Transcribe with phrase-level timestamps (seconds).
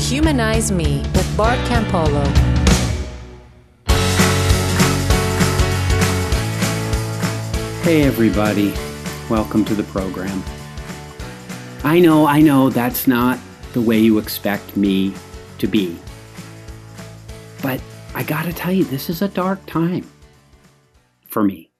[0.00, 2.26] Humanize Me with Bart Campolo.
[7.82, 8.72] Hey, everybody.
[9.28, 10.42] Welcome to the program.
[11.84, 13.38] I know, I know that's not
[13.72, 15.14] the way you expect me
[15.58, 15.96] to be.
[17.62, 17.80] But
[18.14, 20.10] I gotta tell you, this is a dark time
[21.28, 21.70] for me.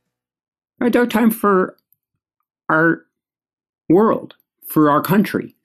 [0.81, 1.77] A dark time for
[2.69, 3.07] our
[3.89, 4.35] world,
[4.67, 5.57] for our country.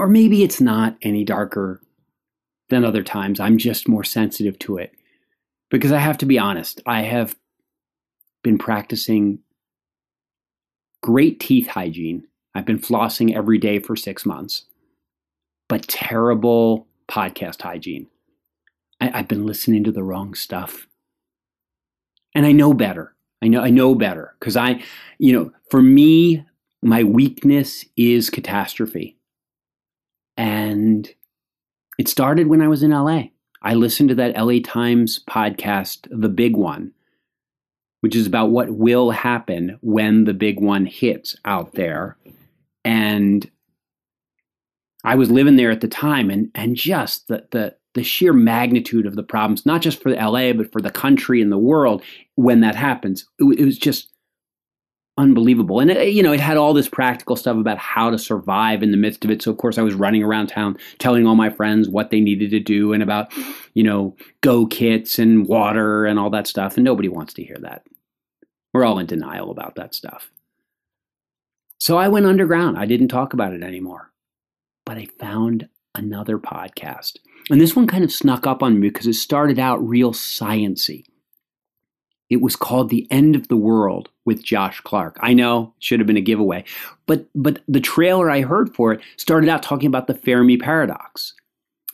[0.00, 1.82] Or maybe it's not any darker
[2.70, 3.38] than other times.
[3.38, 4.94] I'm just more sensitive to it.
[5.70, 7.36] Because I have to be honest, I have
[8.42, 9.40] been practicing
[11.02, 12.26] great teeth hygiene.
[12.54, 14.64] I've been flossing every day for six months,
[15.68, 18.06] but terrible podcast hygiene.
[19.02, 20.86] I, have been listening to the wrong stuff.
[22.34, 23.14] And I know better.
[23.42, 24.82] I know I know better because I,
[25.18, 26.46] you know, for me,
[26.82, 29.18] my weakness is catastrophe.
[30.40, 31.06] And
[31.98, 33.24] it started when I was in LA.
[33.60, 36.92] I listened to that LA Times podcast, The Big One,
[38.00, 42.16] which is about what will happen when the big one hits out there.
[42.86, 43.50] And
[45.04, 49.04] I was living there at the time and and just the the the sheer magnitude
[49.04, 52.02] of the problems, not just for LA, but for the country and the world
[52.36, 53.26] when that happens.
[53.38, 54.08] It, it was just
[55.18, 55.80] unbelievable.
[55.80, 58.82] And, it, uh, you know, it had all this practical stuff about how to survive
[58.82, 59.42] in the midst of it.
[59.42, 62.50] So, of course, I was running around town telling all my friends what they needed
[62.50, 63.32] to do and about,
[63.74, 66.76] you know, go kits and water and all that stuff.
[66.76, 67.86] And nobody wants to hear that.
[68.72, 70.30] We're all in denial about that stuff.
[71.78, 72.78] So I went underground.
[72.78, 74.12] I didn't talk about it anymore.
[74.84, 77.16] But I found another podcast.
[77.50, 81.04] And this one kind of snuck up on me because it started out real sciency.
[82.30, 85.18] It was called The End of the World with Josh Clark.
[85.20, 86.64] I know, should have been a giveaway.
[87.06, 91.34] But but the trailer I heard for it started out talking about the Fermi paradox.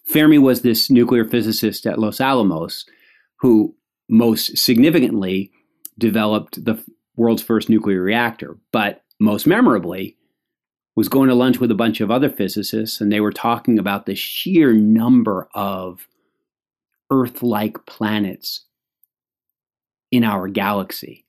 [0.04, 2.84] Fermi was this nuclear physicist at Los Alamos
[3.40, 3.74] who
[4.08, 5.50] most significantly
[5.98, 6.82] developed the
[7.16, 10.16] world's first nuclear reactor, but most memorably
[10.94, 14.04] was going to lunch with a bunch of other physicists and they were talking about
[14.04, 16.06] the sheer number of
[17.10, 18.65] Earth-like planets
[20.10, 21.24] in our galaxy.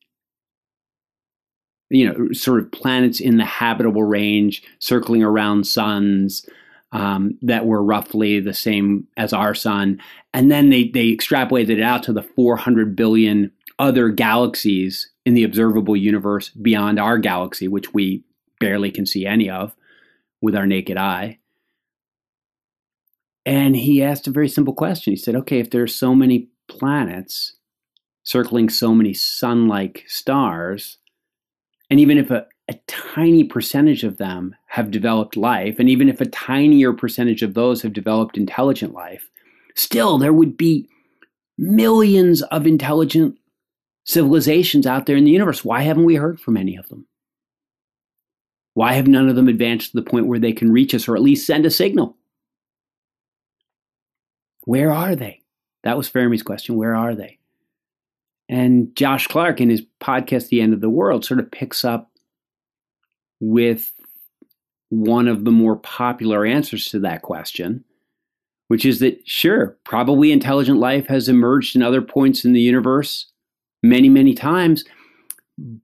[1.90, 6.46] You know, sort of planets in the habitable range, circling around suns
[6.92, 10.02] um, that were roughly the same as our sun.
[10.34, 15.44] And then they, they extrapolated it out to the 400 billion other galaxies in the
[15.44, 18.24] observable universe beyond our galaxy, which we
[18.60, 19.76] barely can see any of
[20.42, 21.40] with our naked eye.
[23.46, 25.14] And he asked a very simple question.
[25.14, 27.57] He said, okay, if there are so many planets
[28.28, 30.98] circling so many sun like stars,
[31.90, 36.20] and even if a, a tiny percentage of them have developed life, and even if
[36.20, 39.30] a tinier percentage of those have developed intelligent life,
[39.76, 40.90] still there would be
[41.58, 43.40] millions of intelligent
[44.04, 45.64] civilizations out there in the universe.
[45.64, 47.08] Why haven't we heard from any of them?
[48.74, 51.16] Why have none of them advanced to the point where they can reach us or
[51.16, 52.18] at least send a signal?
[54.66, 55.44] Where are they?
[55.84, 56.76] That was Fermi's question.
[56.76, 57.40] Where are they?
[58.50, 62.12] And Josh Clark, in his podcast, The End of the World, sort of picks up
[63.40, 63.92] with
[64.90, 67.84] one of the more popular answers to that question,
[68.70, 73.26] which is that, sure, probably intelligent life has emerged in other points in the universe
[73.84, 74.86] many, many times.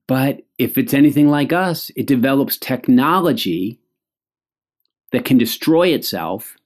[0.06, 3.78] But if it's anything like us, it develops technology
[5.12, 6.56] that can destroy itself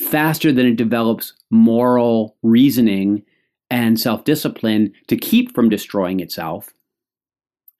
[0.00, 3.22] faster than it develops moral reasoning
[3.70, 6.72] and self discipline to keep from destroying itself.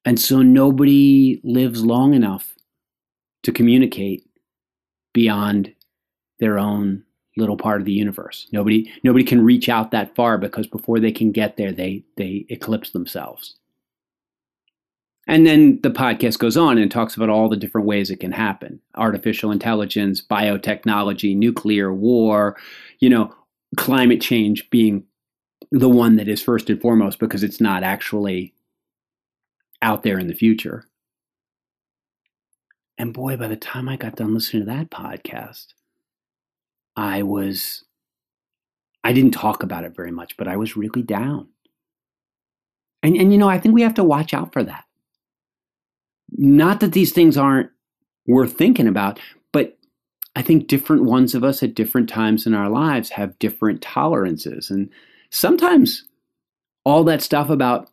[0.04, 2.54] And so nobody lives long enough
[3.42, 4.28] to communicate
[5.12, 5.72] beyond
[6.38, 7.02] their own
[7.36, 8.48] little part of the universe.
[8.52, 12.46] Nobody nobody can reach out that far because before they can get there they they
[12.48, 13.56] eclipse themselves.
[15.28, 18.30] And then the podcast goes on and talks about all the different ways it can
[18.30, 18.80] happen.
[18.94, 22.56] Artificial intelligence, biotechnology, nuclear war,
[23.00, 23.34] you know,
[23.76, 25.04] climate change being
[25.70, 28.54] the one that is first and foremost because it's not actually
[29.82, 30.84] out there in the future.
[32.98, 35.66] And boy, by the time I got done listening to that podcast,
[36.96, 37.84] I was,
[39.04, 41.48] I didn't talk about it very much, but I was really down.
[43.02, 44.84] And, and you know, I think we have to watch out for that.
[46.30, 47.70] Not that these things aren't
[48.26, 49.20] worth thinking about,
[49.52, 49.78] but
[50.34, 54.70] I think different ones of us at different times in our lives have different tolerances.
[54.70, 54.90] And
[55.36, 56.04] sometimes
[56.84, 57.90] all that stuff about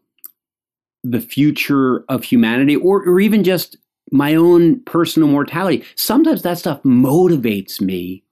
[1.04, 3.76] the future of humanity or, or even just
[4.12, 5.84] my own personal mortality.
[5.96, 8.24] Sometimes that stuff motivates me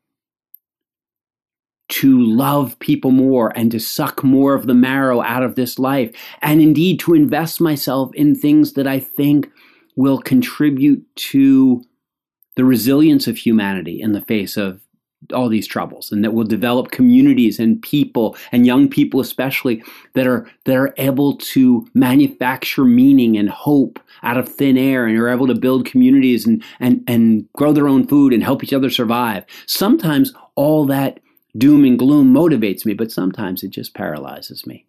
[1.89, 6.15] to love people more and to suck more of the marrow out of this life,
[6.41, 9.49] and indeed to invest myself in things that I think
[9.97, 11.83] will contribute to
[12.55, 14.79] the resilience of humanity in the face of
[15.33, 19.83] all these troubles and that will develop communities and people and young people especially
[20.13, 25.17] that are that are able to manufacture meaning and hope out of thin air and
[25.17, 28.73] are able to build communities and and and grow their own food and help each
[28.73, 29.45] other survive.
[29.67, 31.19] Sometimes all that
[31.57, 34.85] doom and gloom motivates me but sometimes it just paralyzes me.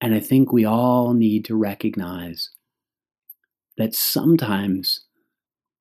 [0.00, 2.50] And i think we all need to recognize
[3.76, 5.07] that sometimes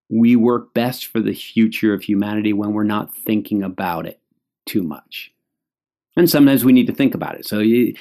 [0.09, 4.19] we work best for the future of humanity when we're not thinking about it
[4.65, 5.31] too much.
[6.15, 7.45] And sometimes we need to think about it.
[7.45, 7.93] So you,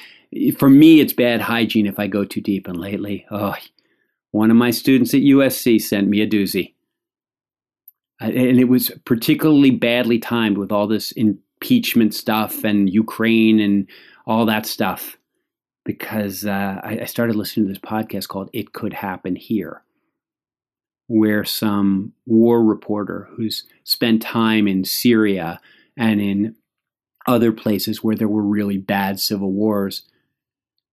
[0.57, 2.67] for me, it's bad hygiene if I go too deep.
[2.67, 3.55] And lately, oh,
[4.31, 6.73] one of my students at USC sent me a doozy.
[8.19, 13.87] And it was particularly badly timed with all this impeachment stuff and Ukraine and
[14.25, 15.17] all that stuff
[15.85, 19.83] because uh, I started listening to this podcast called It Could Happen Here
[21.07, 25.59] where some war reporter who's spent time in Syria
[25.97, 26.55] and in
[27.25, 30.03] other places where there were really bad civil wars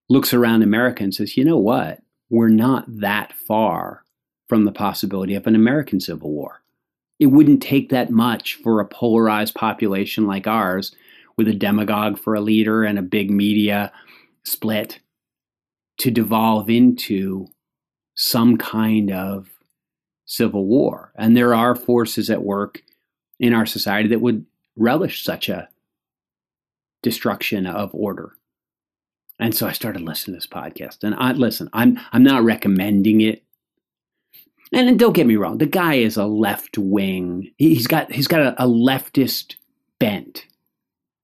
[0.08, 2.00] looks around America and says, you know what?
[2.30, 4.04] We're not that far
[4.48, 6.62] from the possibility of an American civil war.
[7.18, 10.94] It wouldn't take that much for a polarized population like ours,
[11.36, 13.92] with a demagogue for a leader and a big media
[14.44, 15.00] split,
[15.98, 17.46] to devolve into
[18.14, 19.48] some kind of
[20.26, 21.12] civil war.
[21.16, 22.82] And there are forces at work
[23.38, 25.68] in our society that would relish such a
[27.02, 28.32] destruction of order.
[29.38, 31.02] And so I started listening to this podcast.
[31.02, 33.42] And I listen, I'm I'm not recommending it.
[34.72, 37.52] And don't get me wrong, the guy is a left wing.
[37.58, 39.56] He's got he's got a, a leftist
[39.98, 40.46] bent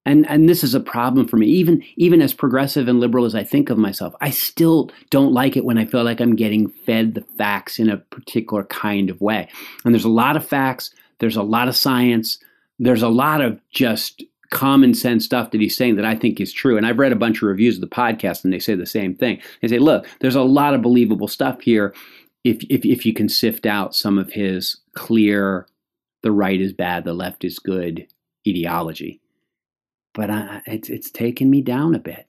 [0.07, 1.47] and and this is a problem for me.
[1.47, 5.57] Even even as progressive and liberal as i think of myself i still don't like
[5.57, 9.21] it when i feel like i'm getting fed the facts in a particular kind of
[9.21, 9.49] way.
[9.85, 12.39] And there's a lot of facts there's a lot of science
[12.79, 16.53] there's a lot of just common sense stuff that he's saying that i think is
[16.53, 16.77] true.
[16.77, 19.15] And i've read a bunch of reviews of the podcast and they say the same
[19.15, 19.41] thing.
[19.61, 21.95] They say look there's a lot of believable stuff here
[22.43, 25.67] if if, if you can sift out some of his clear
[26.23, 28.07] the right is bad the left is good
[28.49, 29.21] ideology
[30.15, 32.27] but I, it's it's taken me down a bit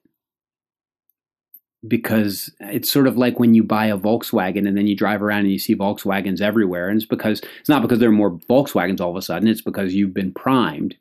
[1.87, 5.41] because it's sort of like when you buy a Volkswagen and then you drive around
[5.41, 9.01] and you see Volkswagens everywhere, and it's because it's not because there are more Volkswagens
[9.01, 9.47] all of a sudden.
[9.47, 10.95] It's because you've been primed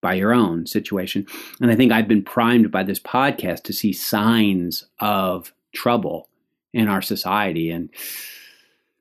[0.00, 1.26] by your own situation,
[1.60, 6.28] and I think I've been primed by this podcast to see signs of trouble
[6.72, 7.90] in our society, and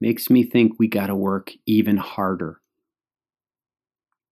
[0.01, 2.59] makes me think we got to work even harder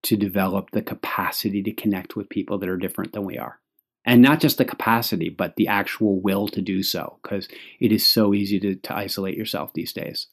[0.07, 3.59] to develop the capacity to connect with people that are different than we are.
[4.05, 7.49] And not just the capacity, but the actual will to do so, because
[7.81, 10.27] it is so easy to, to isolate yourself these days.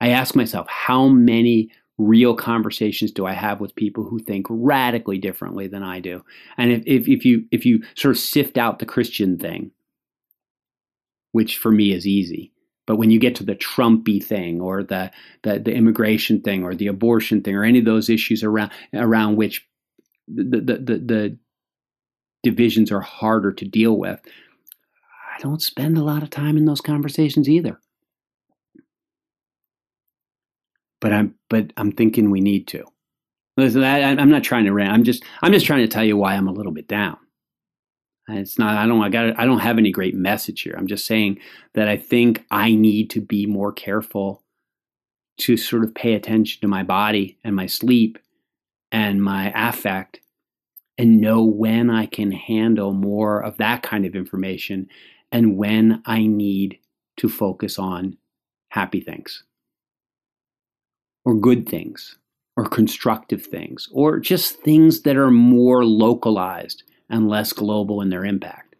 [0.00, 5.18] I ask myself, how many real conversations do I have with people who think radically
[5.18, 6.24] differently than I do?
[6.56, 9.72] And if, if, if you if you sort of sift out the Christian thing,
[11.32, 12.52] which for me is easy,
[12.90, 15.12] but when you get to the Trumpy thing or the,
[15.44, 19.36] the, the immigration thing or the abortion thing or any of those issues around around
[19.36, 19.64] which
[20.26, 21.38] the, the, the, the
[22.42, 24.20] divisions are harder to deal with,
[25.06, 27.78] I don't spend a lot of time in those conversations either.
[31.00, 32.86] But I'm but I'm thinking we need to.
[33.56, 34.90] Listen, I, I'm not trying to rant.
[34.90, 37.18] I'm just I'm just trying to tell you why I'm a little bit down.
[38.38, 38.76] It's not.
[38.76, 39.02] I don't.
[39.02, 39.38] I got.
[39.38, 40.74] I don't have any great message here.
[40.76, 41.38] I'm just saying
[41.74, 44.42] that I think I need to be more careful
[45.38, 48.18] to sort of pay attention to my body and my sleep
[48.92, 50.20] and my affect
[50.98, 54.88] and know when I can handle more of that kind of information
[55.32, 56.78] and when I need
[57.16, 58.18] to focus on
[58.68, 59.44] happy things
[61.24, 62.18] or good things
[62.56, 68.24] or constructive things or just things that are more localized and less global in their
[68.24, 68.76] impact.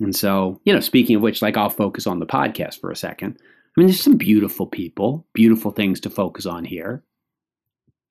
[0.00, 2.96] And so, you know, speaking of which, like I'll focus on the podcast for a
[2.96, 3.38] second.
[3.40, 7.02] I mean, there's some beautiful people, beautiful things to focus on here.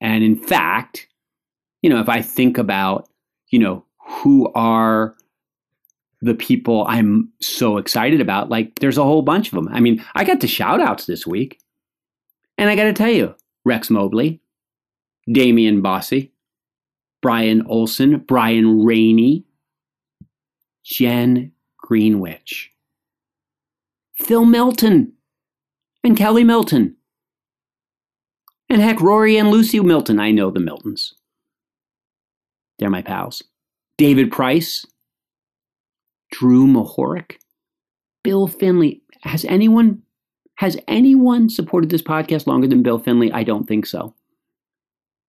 [0.02, 1.08] And in fact,
[1.82, 3.10] you know, if I think about,
[3.50, 5.16] you know, who are
[6.22, 9.70] the people I'm so excited about, like there's a whole bunch of them.
[9.70, 11.60] I mean, I got the shout outs this week.
[12.58, 14.42] And I got to tell you, Rex Mobley,
[15.32, 16.33] Damian Bossy,
[17.24, 19.46] Brian Olson, Brian Rainey,
[20.84, 22.72] Jen Greenwich,
[24.20, 25.14] Phil Milton,
[26.04, 26.98] and Kelly Milton.
[28.70, 31.14] And heck, Rory and Lucy Milton, I know the Miltons.
[32.78, 33.42] They're my pals.
[33.98, 34.86] David Price,
[36.30, 37.38] Drew Mahorek,
[38.24, 39.02] Bill Finley.
[39.22, 40.02] Has anyone
[40.56, 43.32] has anyone supported this podcast longer than Bill Finley?
[43.32, 44.14] I don't think so.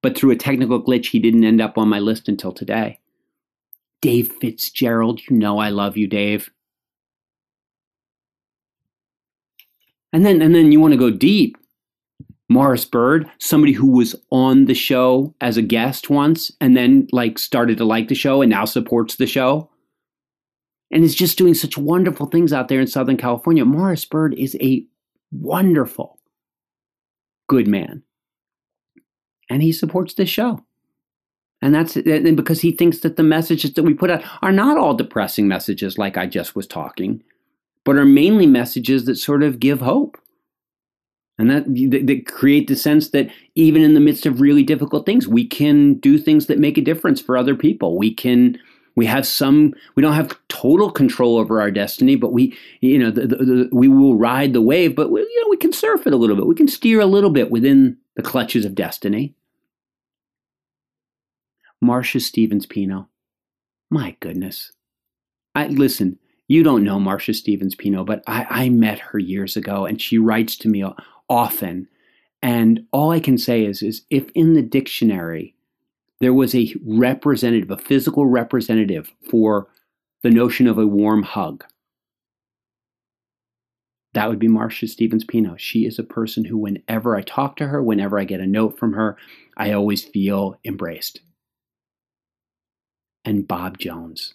[0.04, 3.00] But through a technical glitch, he didn't end up on my list until today.
[4.02, 6.50] Dave Fitzgerald, you know I love you, Dave.
[10.12, 11.56] And then and then you want to go deep.
[12.50, 17.38] Morris Bird, somebody who was on the show as a guest once and then like
[17.38, 19.70] started to like the show and now supports the show
[20.90, 23.64] and is just doing such wonderful things out there in Southern California.
[23.64, 24.84] Morris Bird is a
[25.32, 26.18] wonderful,
[27.49, 28.02] good man.
[29.50, 30.64] And he supports this show.
[31.62, 34.76] And that's and because he thinks that the messages that we put out are not
[34.76, 37.22] all depressing messages like I just was talking,
[37.84, 40.18] but are mainly messages that sort of give hope.
[41.38, 45.26] And that, that create the sense that even in the midst of really difficult things,
[45.26, 47.96] we can do things that make a difference for other people.
[47.96, 48.58] We can
[48.94, 53.10] we have some we don't have total control over our destiny but we you know
[53.10, 56.06] the, the, the, we will ride the wave but we, you know we can surf
[56.06, 59.35] it a little bit we can steer a little bit within the clutches of destiny.
[61.80, 63.09] Marcia stevens pino.
[63.90, 64.73] My goodness.
[65.54, 69.87] I listen you don't know marcia stevens pino but I, I met her years ago
[69.87, 70.85] and she writes to me
[71.28, 71.88] often.
[72.42, 75.54] And all i can say is is if in the dictionary
[76.21, 79.68] there was a representative, a physical representative for
[80.23, 81.64] the notion of a warm hug.
[84.14, 85.56] That would be Marcia Stevens Pino.
[85.59, 88.78] She is a person who, whenever I talk to her, whenever I get a note
[88.78, 89.16] from her,
[89.56, 91.21] I always feel embraced.
[93.25, 94.35] And Bob Jones.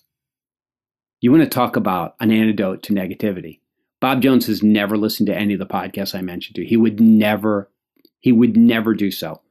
[1.22, 3.60] You want to talk about an antidote to negativity.
[4.02, 6.66] Bob Jones has never listened to any of the podcasts I mentioned to.
[6.66, 7.70] He would never,
[8.20, 9.42] he would never do so.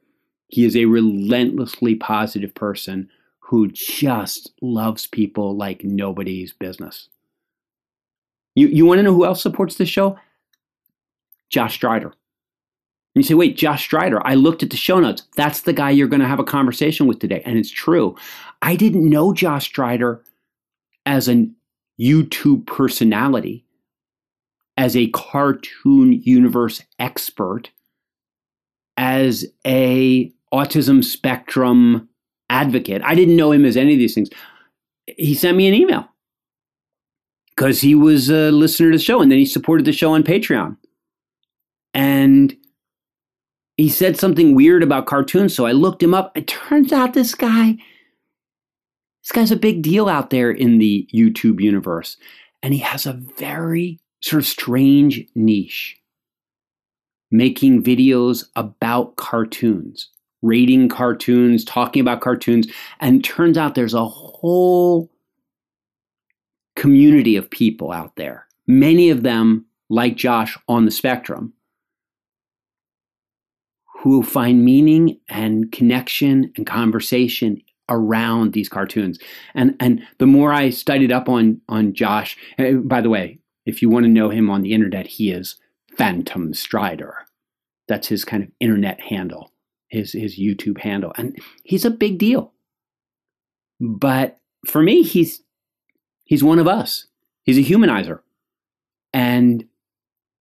[0.47, 3.09] He is a relentlessly positive person
[3.39, 7.09] who just loves people like nobody's business.
[8.59, 10.19] You, you want to know who else supports this show?
[11.49, 12.07] Josh Strider.
[12.07, 15.23] And you say, wait, Josh Strider, I looked at the show notes.
[15.37, 17.41] That's the guy you're going to have a conversation with today.
[17.45, 18.17] And it's true.
[18.61, 20.21] I didn't know Josh Strider
[21.05, 21.49] as a
[21.97, 23.63] YouTube personality,
[24.75, 27.69] as a cartoon universe expert,
[28.97, 32.09] as a autism spectrum
[32.49, 33.01] advocate.
[33.05, 34.29] I didn't know him as any of these things.
[35.07, 36.09] He sent me an email
[37.59, 40.23] because he was a listener to the show and then he supported the show on
[40.23, 40.77] Patreon.
[41.93, 42.55] And
[43.75, 45.57] he said something weird about cartoons.
[45.57, 46.31] So I looked him up.
[46.37, 47.75] It turns out this guy,
[49.23, 52.15] this guy's a big deal out there in the YouTube universe.
[52.63, 55.97] And he has a very sort of strange niche
[57.29, 60.09] making videos about cartoons
[60.41, 62.65] rating cartoons, talking about cartoons,
[63.01, 65.11] and turns out there's a whole
[66.79, 68.47] community of people out there.
[68.65, 71.53] Many of them, like Josh, on the spectrum,
[74.01, 79.19] who find meaning and connection and conversation around these cartoons.
[79.53, 83.81] And and the more I studied up on on Josh, eh, by the way, if
[83.81, 85.57] you want to know him on the internet, he is
[85.97, 87.25] Phantom Strider.
[87.87, 89.51] That's his kind of internet handle
[89.89, 92.53] his his YouTube handle, and he's a big deal.
[93.79, 95.41] But for me, he's
[96.29, 97.07] he's one of us.
[97.43, 98.19] He's a humanizer,
[99.11, 99.65] and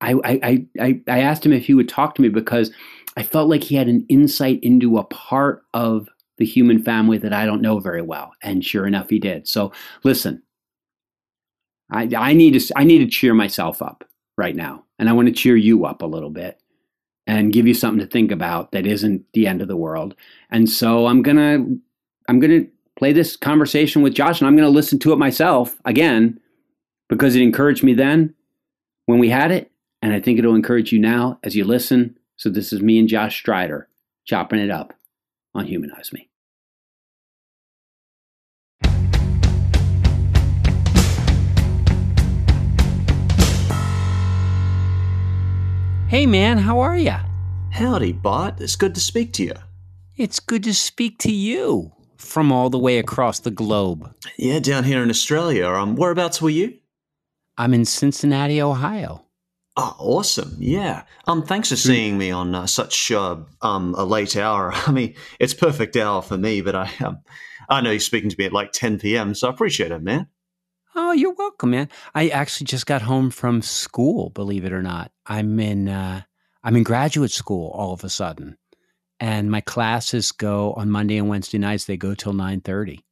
[0.00, 2.70] I I I I asked him if he would talk to me because
[3.16, 7.32] I felt like he had an insight into a part of the human family that
[7.32, 9.48] I don't know very well, and sure enough, he did.
[9.48, 9.72] So
[10.04, 10.42] listen,
[11.90, 14.04] I I need to I need to cheer myself up
[14.36, 16.60] right now, and I want to cheer you up a little bit
[17.26, 20.14] and give you something to think about that isn't the end of the world.
[20.50, 21.80] And so I'm to
[22.28, 25.76] I'm to play this conversation with Josh and I'm going to listen to it myself
[25.84, 26.40] again
[27.08, 28.34] because it encouraged me then
[29.06, 29.70] when we had it
[30.02, 32.18] and I think it'll encourage you now as you listen.
[32.36, 33.88] So this is me and Josh Strider
[34.24, 34.94] chopping it up
[35.54, 36.28] on Humanize Me.
[46.08, 47.20] Hey man, how are ya?
[47.70, 48.60] Howdy, Bart.
[48.60, 49.54] It's good to speak to you.
[50.16, 54.12] It's good to speak to you from all the way across the globe.
[54.36, 55.66] Yeah, down here in Australia.
[55.68, 56.78] Um, whereabouts were you?
[57.56, 59.24] I'm in Cincinnati, Ohio.
[59.76, 60.56] Oh, awesome!
[60.58, 61.04] Yeah.
[61.28, 64.72] Um, thanks for seeing me on uh, such uh, um a late hour.
[64.86, 67.18] I mean, it's perfect hour for me, but I um,
[67.68, 70.26] I know you're speaking to me at like 10 p.m., so I appreciate it, man.
[70.94, 71.88] Oh, you're welcome, man.
[72.12, 75.12] I actually just got home from school, believe it or not.
[75.26, 76.22] I'm in uh,
[76.64, 78.57] I'm in graduate school all of a sudden.
[79.20, 81.84] And my classes go on Monday and Wednesday nights.
[81.84, 83.04] They go till nine thirty.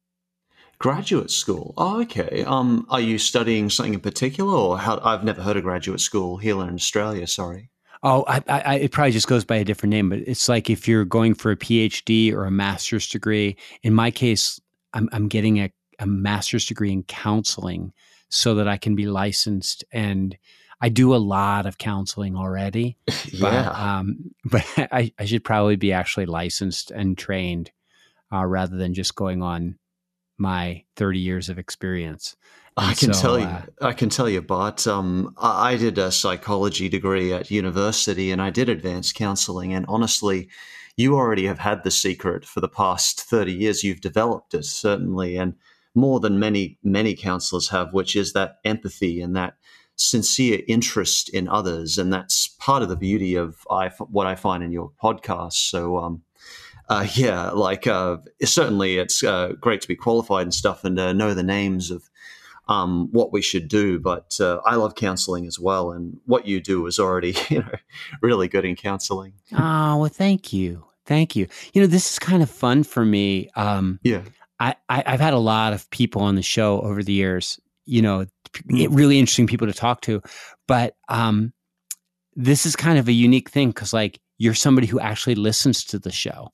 [0.79, 1.73] Graduate school.
[1.75, 2.43] Oh, okay.
[2.45, 4.99] Um, are you studying something in particular, or how?
[5.03, 7.25] I've never heard of graduate school here in Australia.
[7.25, 7.69] Sorry.
[8.03, 10.87] Oh, I, I, it probably just goes by a different name, but it's like if
[10.87, 13.57] you're going for a PhD or a master's degree.
[13.81, 14.61] In my case,
[14.93, 17.91] I'm, I'm getting a, a master's degree in counseling
[18.29, 20.37] so that I can be licensed and
[20.79, 22.97] I do a lot of counseling already.
[23.31, 23.39] yeah.
[23.41, 27.71] But, um, but I, I should probably be actually licensed and trained
[28.31, 29.77] uh, rather than just going on
[30.37, 32.35] my 30 years of experience.
[32.79, 36.11] I can so, tell you, uh, I can tell you, but um, I did a
[36.11, 39.73] psychology degree at university, and I did advanced counseling.
[39.73, 40.47] And honestly,
[40.95, 43.83] you already have had the secret for the past thirty years.
[43.83, 45.55] You've developed it certainly, and
[45.95, 49.55] more than many many counselors have, which is that empathy and that
[49.97, 54.63] sincere interest in others, and that's part of the beauty of I, what I find
[54.63, 55.53] in your podcast.
[55.53, 56.21] So, um,
[56.87, 61.11] uh, yeah, like uh, certainly it's uh, great to be qualified and stuff, and uh,
[61.13, 62.09] know the names of
[62.69, 63.99] um, what we should do.
[63.99, 67.75] But uh, I love counseling as well, and what you do is already you know
[68.21, 69.33] really good in counseling.
[69.53, 71.47] Oh well, thank you, thank you.
[71.73, 73.49] You know, this is kind of fun for me.
[73.55, 74.21] Um, yeah,
[74.59, 77.59] I, I I've had a lot of people on the show over the years.
[77.87, 78.25] You know,
[78.69, 80.21] really interesting people to talk to,
[80.67, 81.53] but um,
[82.35, 85.99] this is kind of a unique thing because like you're somebody who actually listens to
[85.99, 86.49] the show.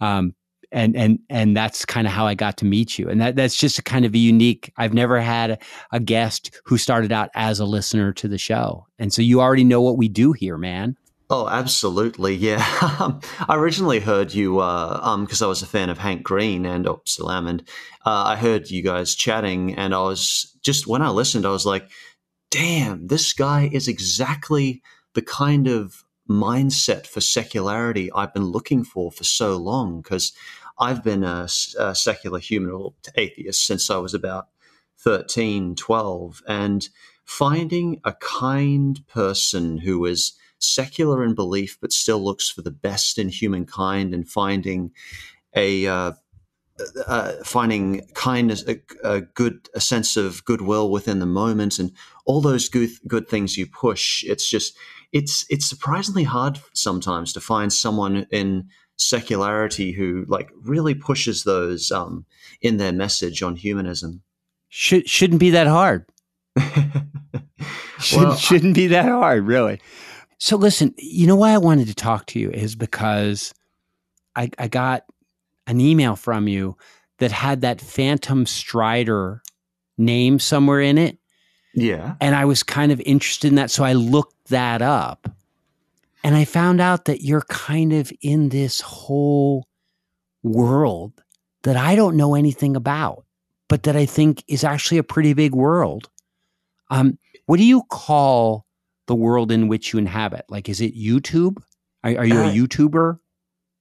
[0.00, 0.34] Um,
[0.72, 3.08] and and and that's kind of how I got to meet you.
[3.08, 4.72] And that that's just a kind of a unique.
[4.76, 5.62] I've never had
[5.92, 9.64] a guest who started out as a listener to the show, and so you already
[9.64, 10.96] know what we do here, man.
[11.30, 12.58] Oh, absolutely, yeah.
[13.48, 16.86] I originally heard you uh, um because I was a fan of Hank Green and
[16.86, 17.62] oh, Salam, and
[18.04, 21.64] uh, I heard you guys chatting, and I was just when I listened, I was
[21.64, 21.88] like,
[22.50, 24.82] "Damn, this guy is exactly
[25.14, 30.32] the kind of mindset for secularity I've been looking for for so long." Because
[30.78, 34.48] I've been a, a secular human atheist since I was about
[34.98, 36.88] 13, 12, and
[37.24, 40.34] finding a kind person who is
[40.64, 44.90] secular in belief but still looks for the best in humankind and finding
[45.54, 46.12] a uh,
[47.06, 51.92] uh, finding kindness, a, a, good, a sense of goodwill within the moment, and
[52.24, 54.24] all those good good things you push.
[54.24, 54.76] It's just,
[55.12, 61.90] it's it's surprisingly hard sometimes to find someone in secularity who like really pushes those
[61.90, 62.26] um,
[62.60, 64.22] in their message on humanism.
[64.68, 66.06] Should shouldn't be that hard.
[68.00, 69.80] Should, well, shouldn't be that hard, really.
[70.44, 73.54] So listen, you know why I wanted to talk to you is because
[74.36, 75.04] I, I got
[75.66, 76.76] an email from you
[77.16, 79.40] that had that Phantom Strider
[79.96, 81.16] name somewhere in it.
[81.74, 82.16] Yeah.
[82.20, 83.70] And I was kind of interested in that.
[83.70, 85.30] So I looked that up.
[86.22, 89.66] And I found out that you're kind of in this whole
[90.42, 91.22] world
[91.62, 93.24] that I don't know anything about,
[93.66, 96.10] but that I think is actually a pretty big world.
[96.90, 98.66] Um, what do you call
[99.06, 100.46] the world in which you inhabit?
[100.48, 101.58] Like, is it YouTube?
[102.02, 103.18] Are, are you uh, a YouTuber?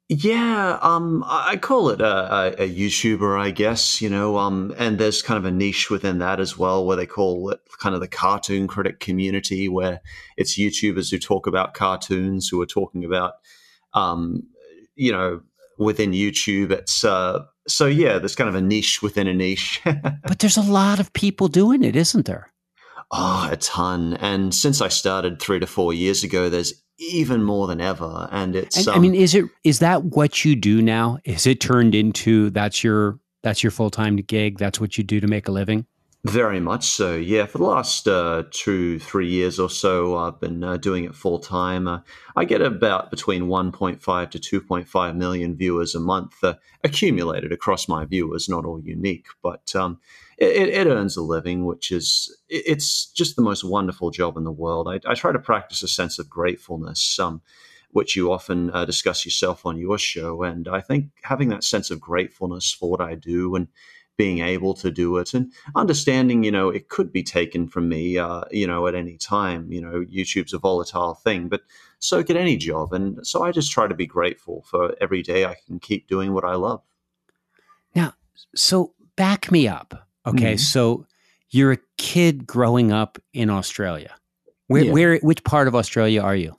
[0.10, 4.02] Yeah, um, I call it a, a, a, YouTuber, I guess.
[4.02, 7.06] You know, um, and there's kind of a niche within that as well, where they
[7.06, 10.02] call it kind of the cartoon critic community, where
[10.38, 13.34] it's YouTubers who talk about cartoons, who are talking about,
[13.94, 14.44] um,
[14.96, 15.42] you know,
[15.80, 16.72] within YouTube.
[16.72, 19.82] It's uh, so yeah, there's kind of a niche within a niche.
[19.86, 22.53] but there's a lot of people doing it, isn't there?
[23.12, 24.16] Oh, a ton.
[24.16, 28.28] And since I started three to four years ago, there's even more than ever.
[28.32, 28.78] And it's.
[28.78, 31.20] And, um, I mean, is it is that what you do now?
[31.26, 34.58] Is it turned into that's your that's your full time gig?
[34.58, 35.86] That's what you do to make a living?
[36.26, 37.16] Very much so.
[37.16, 41.16] Yeah, for the last uh, two, three years or so, I've been uh, doing it
[41.16, 41.86] full time.
[41.86, 42.00] Uh,
[42.38, 48.06] I get about between 1.5 to 2.5 million viewers a month uh, accumulated across my
[48.06, 50.00] viewers, not all unique, but um,
[50.38, 54.52] it, it, earns a living, which is it's just the most wonderful job in the
[54.52, 54.88] world.
[54.88, 57.42] I, I try to practice a sense of gratefulness, um,
[57.92, 61.92] which you often uh, discuss yourself on your show, and I think having that sense
[61.92, 63.68] of gratefulness for what I do and
[64.16, 68.18] being able to do it and understanding, you know, it could be taken from me,
[68.18, 69.72] uh, you know, at any time.
[69.72, 71.62] You know, YouTube's a volatile thing, but
[72.00, 75.46] so could any job, and so I just try to be grateful for every day
[75.46, 76.82] I can keep doing what I love.
[77.96, 78.14] Now,
[78.56, 80.58] so back me up Okay, mm-hmm.
[80.58, 81.06] so
[81.50, 84.16] you're a kid growing up in Australia.
[84.68, 84.92] Where, yeah.
[84.92, 86.56] where, which part of Australia are you?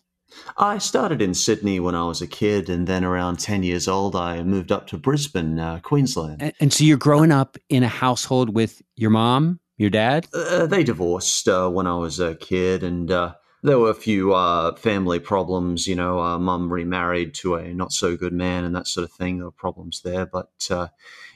[0.57, 4.17] I started in Sydney when I was a kid, and then around 10 years old,
[4.17, 6.43] I moved up to Brisbane, uh, Queensland.
[6.43, 10.27] And, and, so you're growing up in a household with your mom, your dad?
[10.35, 14.35] Uh, they divorced uh, when I was a kid, and uh, there were a few
[14.35, 15.87] uh, family problems.
[15.87, 19.13] You know, uh, mum remarried to a not so good man and that sort of
[19.13, 19.39] thing.
[19.39, 20.89] There were problems there, but uh,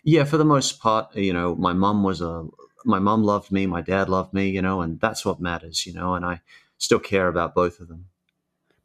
[0.02, 2.46] yeah, for the most part, you know, my mom was a
[2.84, 5.92] my mom loved me, my dad loved me, you know, and that's what matters, you
[5.92, 6.40] know, and I
[6.78, 8.06] still care about both of them.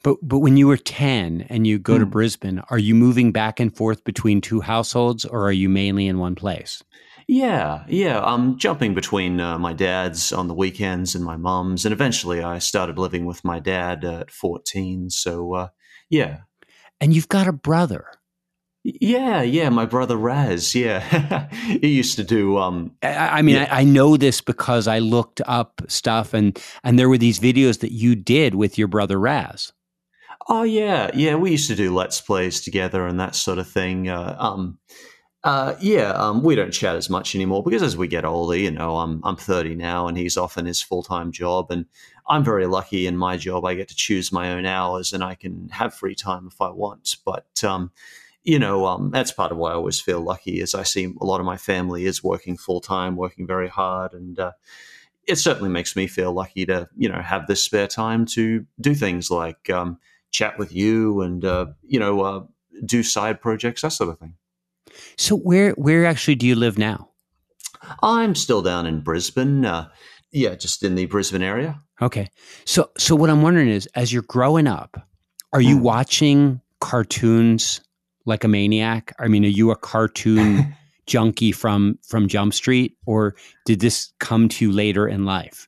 [0.03, 1.99] But but when you were 10 and you go mm.
[1.99, 2.11] to hmm.
[2.11, 6.19] Brisbane, are you moving back and forth between two households or are you mainly in
[6.19, 6.83] one place?
[7.27, 8.21] Yeah, yeah.
[8.21, 12.59] I'm jumping between uh, my dad's on the weekends and my mom's, and eventually I
[12.59, 15.09] started living with my dad at 14.
[15.09, 15.67] So, uh,
[16.09, 16.39] yeah.
[16.99, 18.05] And you've got a brother.
[18.83, 20.75] Yeah, yeah, my brother Raz.
[20.75, 21.47] Yeah,
[21.81, 22.57] he used to do.
[22.57, 23.69] Um, I, I mean, yeah.
[23.71, 27.79] I, I, know this because I looked up stuff, and and there were these videos
[27.79, 29.71] that you did with your brother Raz.
[30.49, 31.35] Oh yeah, yeah.
[31.35, 34.09] We used to do let's plays together and that sort of thing.
[34.09, 34.77] Uh, um,
[35.45, 38.71] uh, yeah, um, we don't chat as much anymore because as we get older, you
[38.71, 41.85] know, I'm I'm 30 now, and he's off in his full time job, and
[42.27, 43.63] I'm very lucky in my job.
[43.63, 46.69] I get to choose my own hours, and I can have free time if I
[46.69, 47.15] want.
[47.25, 47.91] But um,
[48.43, 51.25] you know, um, that's part of why I always feel lucky is I see a
[51.25, 54.51] lot of my family is working full time, working very hard, and uh,
[55.25, 58.93] it certainly makes me feel lucky to you know have this spare time to do
[58.93, 59.97] things like um,
[60.31, 62.43] chat with you and uh, you know uh,
[62.85, 64.35] do side projects, that sort of thing.
[65.17, 67.09] So where where actually do you live now?
[68.01, 69.65] I'm still down in Brisbane.
[69.65, 69.89] Uh,
[70.31, 71.81] yeah, just in the Brisbane area.
[72.01, 72.29] Okay.
[72.65, 75.07] So so what I'm wondering is, as you're growing up,
[75.53, 75.81] are you mm.
[75.81, 77.79] watching cartoons
[78.25, 79.13] like a maniac?
[79.19, 84.49] I mean, are you a cartoon junkie from from Jump Street, or did this come
[84.49, 85.67] to you later in life?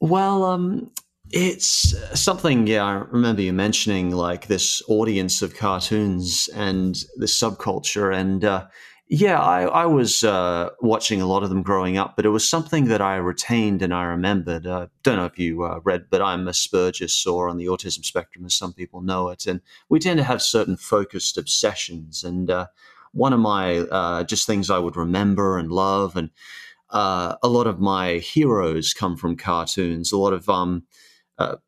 [0.00, 0.90] Well, um,
[1.30, 2.66] it's something.
[2.66, 8.66] Yeah, I remember you mentioning like this audience of cartoons and this subculture, and uh,
[9.14, 12.48] yeah, I, I was uh, watching a lot of them growing up, but it was
[12.48, 14.66] something that I retained and I remembered.
[14.66, 18.46] Uh, don't know if you uh, read, but I'm Asperger's or on the autism spectrum,
[18.46, 19.46] as some people know it.
[19.46, 22.24] And we tend to have certain focused obsessions.
[22.24, 22.68] And uh,
[23.12, 26.30] one of my uh, just things I would remember and love, and
[26.88, 30.10] uh, a lot of my heroes come from cartoons.
[30.10, 30.84] A lot of um,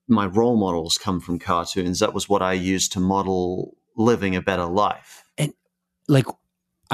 [0.08, 1.98] my role models come from cartoons.
[1.98, 5.24] That was what I used to model living a better life.
[5.36, 5.52] And
[6.08, 6.24] like,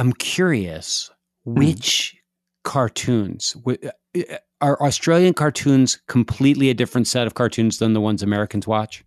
[0.01, 1.11] I'm curious
[1.45, 1.55] hmm.
[1.55, 2.19] which mm.
[2.65, 8.23] cartoons uh, uh, are Australian cartoons completely a different set of cartoons than the ones
[8.23, 9.05] Americans watch?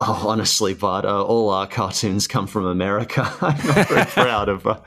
[0.00, 3.22] Oh, honestly, but uh, all our cartoons come from America.
[3.40, 4.80] I'm not very proud of uh,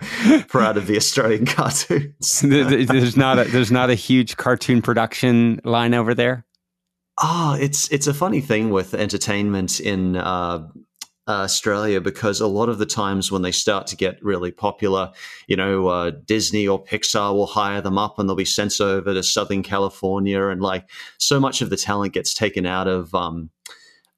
[0.48, 2.42] proud of the Australian cartoons.
[2.42, 6.46] there's not a there's not a huge cartoon production line over there.
[7.18, 10.68] Ah, oh, it's it's a funny thing with entertainment in uh,
[11.34, 15.12] Australia because a lot of the times when they start to get really popular,
[15.48, 19.14] you know, uh, Disney or Pixar will hire them up and they'll be sent over
[19.14, 23.14] to Southern California, and like so much of the talent gets taken out of.
[23.14, 23.50] Um,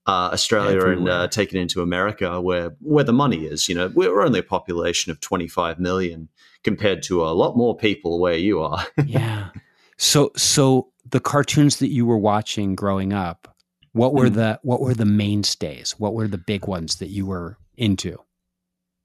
[0.07, 0.97] uh, Australia Everywhere.
[0.97, 3.69] and uh, taken into America, where where the money is.
[3.69, 6.27] You know, we're only a population of 25 million
[6.63, 8.83] compared to a lot more people where you are.
[9.05, 9.49] yeah.
[9.97, 13.50] So so the cartoons that you were watching growing up,
[13.93, 14.35] what were mm.
[14.35, 15.95] the what were the mainstays?
[15.97, 18.19] What were the big ones that you were into?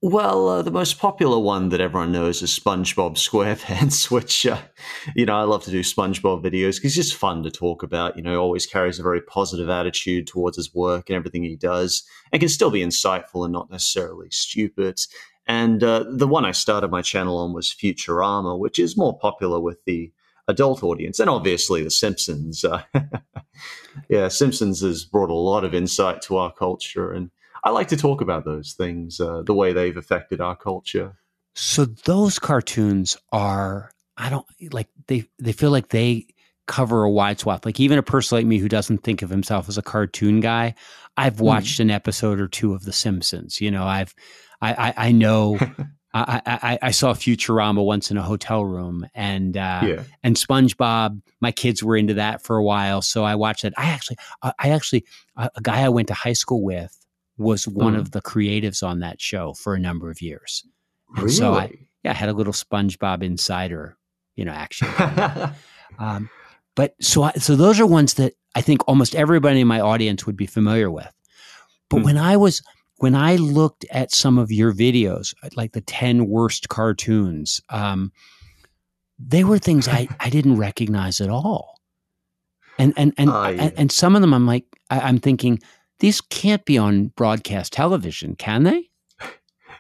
[0.02, 4.60] Well, uh, the most popular one that everyone knows is SpongeBob SquarePants, which, uh,
[5.14, 8.16] you know, I love to do SpongeBob videos because it's just fun to talk about.
[8.16, 12.04] You know, always carries a very positive attitude towards his work and everything he does,
[12.30, 15.00] and can still be insightful and not necessarily stupid.
[15.46, 19.60] And uh, the one I started my channel on was Futurama, which is more popular
[19.60, 20.12] with the
[20.48, 22.64] adult audience, and obviously The Simpsons.
[22.64, 22.82] Uh,
[24.08, 27.30] yeah, Simpsons has brought a lot of insight to our culture, and
[27.64, 31.16] I like to talk about those things, uh, the way they've affected our culture.
[31.54, 35.24] So those cartoons are, I don't like they.
[35.38, 36.26] They feel like they
[36.66, 37.64] cover a wide swath.
[37.64, 40.74] Like even a person like me who doesn't think of himself as a cartoon guy,
[41.16, 41.44] I've hmm.
[41.44, 41.82] watched mm.
[41.82, 43.60] an episode or two of The Simpsons.
[43.60, 44.14] You know, I've
[44.60, 45.58] I, I, I know
[46.24, 50.02] I, I, I, saw Futurama once in a hotel room, and uh, yeah.
[50.22, 51.20] and SpongeBob.
[51.40, 53.74] My kids were into that for a while, so I watched that.
[53.76, 55.04] I actually, I actually,
[55.36, 56.96] a, a guy I went to high school with
[57.38, 57.98] was one mm.
[57.98, 60.64] of the creatives on that show for a number of years.
[61.10, 61.34] And really?
[61.34, 63.96] So I, yeah, I had a little SpongeBob insider,
[64.36, 64.88] you know, action.
[65.98, 66.30] um,
[66.74, 70.26] but so, I, so those are ones that I think almost everybody in my audience
[70.26, 71.12] would be familiar with.
[71.90, 72.04] But mm.
[72.04, 72.62] when I was
[72.98, 78.12] when I looked at some of your videos, like the 10 worst cartoons, um,
[79.18, 81.80] they were things I, I didn't recognize at all.
[82.78, 83.62] And, and, and, uh, yeah.
[83.62, 85.60] and, and, some of them I'm like, I, I'm thinking,
[86.00, 88.90] these can't be on broadcast television, can they?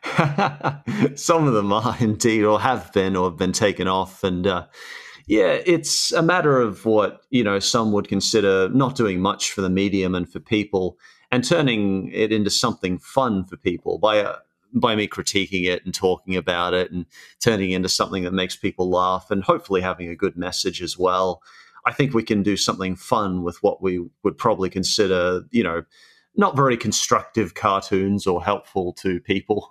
[1.14, 4.24] some of them are indeed, or have been, or have been taken off.
[4.24, 4.66] And, uh,
[5.26, 9.60] Yeah, it's a matter of what, you know, some would consider not doing much for
[9.60, 10.96] the medium and for people
[11.30, 14.38] and turning it into something fun for people by uh,
[14.74, 17.06] by me critiquing it and talking about it and
[17.40, 20.98] turning it into something that makes people laugh and hopefully having a good message as
[20.98, 21.42] well.
[21.86, 25.84] I think we can do something fun with what we would probably consider, you know,
[26.34, 29.70] not very constructive cartoons or helpful to people.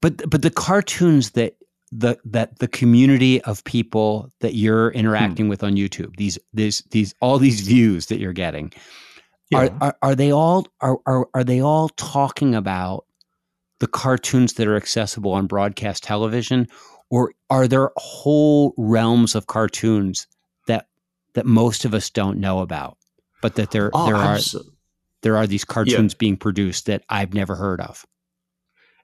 [0.00, 1.56] But but the cartoons that
[1.92, 5.50] the that the community of people that you're interacting hmm.
[5.50, 8.72] with on YouTube, these these these all these views that you're getting,
[9.50, 9.58] yeah.
[9.58, 13.04] are, are, are they all are, are are they all talking about
[13.78, 16.66] the cartoons that are accessible on broadcast television,
[17.10, 20.26] or are there whole realms of cartoons
[20.66, 20.88] that
[21.34, 22.96] that most of us don't know about,
[23.42, 24.38] but that there oh, there are
[25.22, 26.18] there are these cartoons yeah.
[26.18, 28.04] being produced that I've never heard of?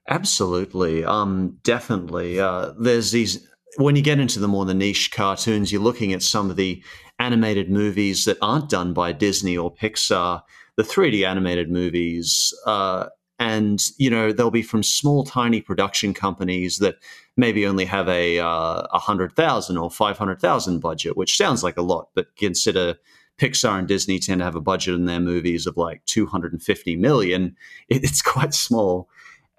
[0.09, 1.05] Absolutely.
[1.05, 2.41] Um, definitely.
[2.41, 6.23] Uh, there's these, when you get into the more the niche cartoons, you're looking at
[6.23, 6.83] some of the
[7.23, 10.43] animated movies that aren't done by Disney or Pixar,
[10.77, 12.53] the 3D animated movies.
[12.67, 13.07] Uh,
[13.39, 16.97] and, you know, they'll be from small, tiny production companies that
[17.37, 22.35] maybe only have a uh, 100,000 or 500,000 budget, which sounds like a lot, but
[22.37, 22.97] consider
[23.39, 27.57] Pixar and Disney tend to have a budget in their movies of like 250 million.
[27.89, 29.09] It's quite small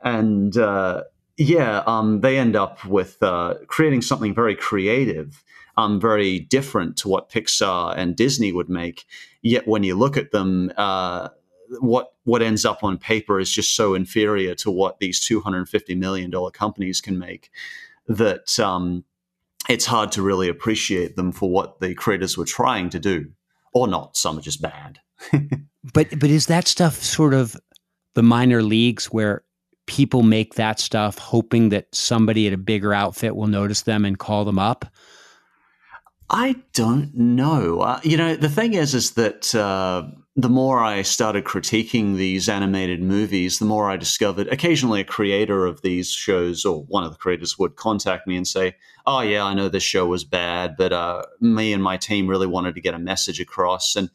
[0.04, 1.04] and uh,
[1.38, 5.44] yeah, um, they end up with uh, creating something very creative,
[5.78, 9.06] um, very different to what Pixar and Disney would make.
[9.42, 11.30] Yet when you look at them, uh,
[11.80, 15.68] what what ends up on paper is just so inferior to what these two hundred
[15.70, 17.50] fifty million dollar companies can make
[18.08, 19.04] that um,
[19.70, 23.32] it's hard to really appreciate them for what the creators were trying to do,
[23.74, 24.18] or not.
[24.18, 25.00] Some are just bad.
[25.94, 27.56] but but is that stuff sort of
[28.14, 29.44] the minor leagues where
[29.86, 34.20] people make that stuff hoping that somebody at a bigger outfit will notice them and
[34.20, 34.86] call them up?
[36.30, 37.82] I don't know.
[37.82, 40.04] Uh, you know, the thing is, is that uh,
[40.36, 45.66] the more I started critiquing these animated movies, the more I discovered occasionally a creator
[45.66, 49.44] of these shows or one of the creators would contact me and say, Oh, yeah,
[49.44, 52.82] I know this show was bad, but uh, me and my team really wanted to
[52.82, 53.96] get a message across.
[53.96, 54.10] And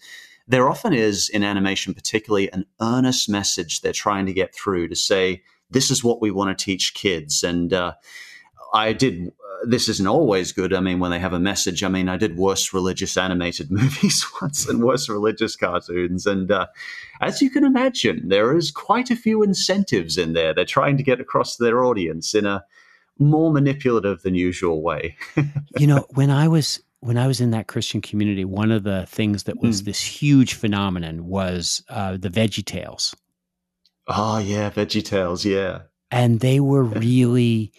[0.49, 4.97] there often is in animation, particularly, an earnest message they're trying to get through to
[4.97, 7.44] say, this is what we want to teach kids.
[7.44, 7.92] And uh,
[8.73, 9.33] I did.
[9.64, 10.73] This isn't always good.
[10.73, 14.25] I mean, when they have a message, I mean, I did worse religious animated movies
[14.40, 16.27] once and worse religious cartoons.
[16.27, 16.66] And uh,
[17.21, 20.55] as you can imagine, there is quite a few incentives in there.
[20.55, 22.64] They're trying to get across to their audience in a
[23.18, 25.16] more manipulative than usual way.
[25.79, 29.07] you know, when I was when I was in that Christian community, one of the
[29.07, 29.85] things that was mm.
[29.87, 33.14] this huge phenomenon was uh, the Veggie Tales.
[34.09, 35.83] Oh yeah, Veggie Tales, yeah.
[36.11, 37.73] And they were really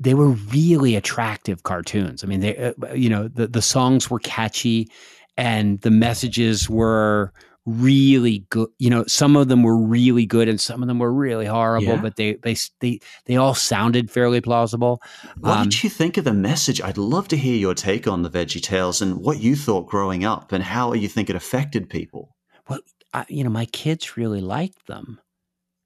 [0.00, 2.24] they were really attractive cartoons.
[2.24, 4.90] I mean, they uh, you know, the the songs were catchy
[5.36, 7.32] and the messages were
[7.66, 8.68] really good.
[8.78, 11.94] You know, some of them were really good and some of them were really horrible,
[11.94, 12.00] yeah.
[12.00, 15.02] but they they they they all sounded fairly plausible.
[15.38, 16.80] What um, did you think of the message?
[16.80, 20.24] I'd love to hear your take on the Veggie Tales and what you thought growing
[20.24, 22.34] up and how you think it affected people.
[22.68, 22.80] Well,
[23.12, 25.20] I, you know, my kids really liked them.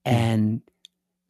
[0.06, 0.60] And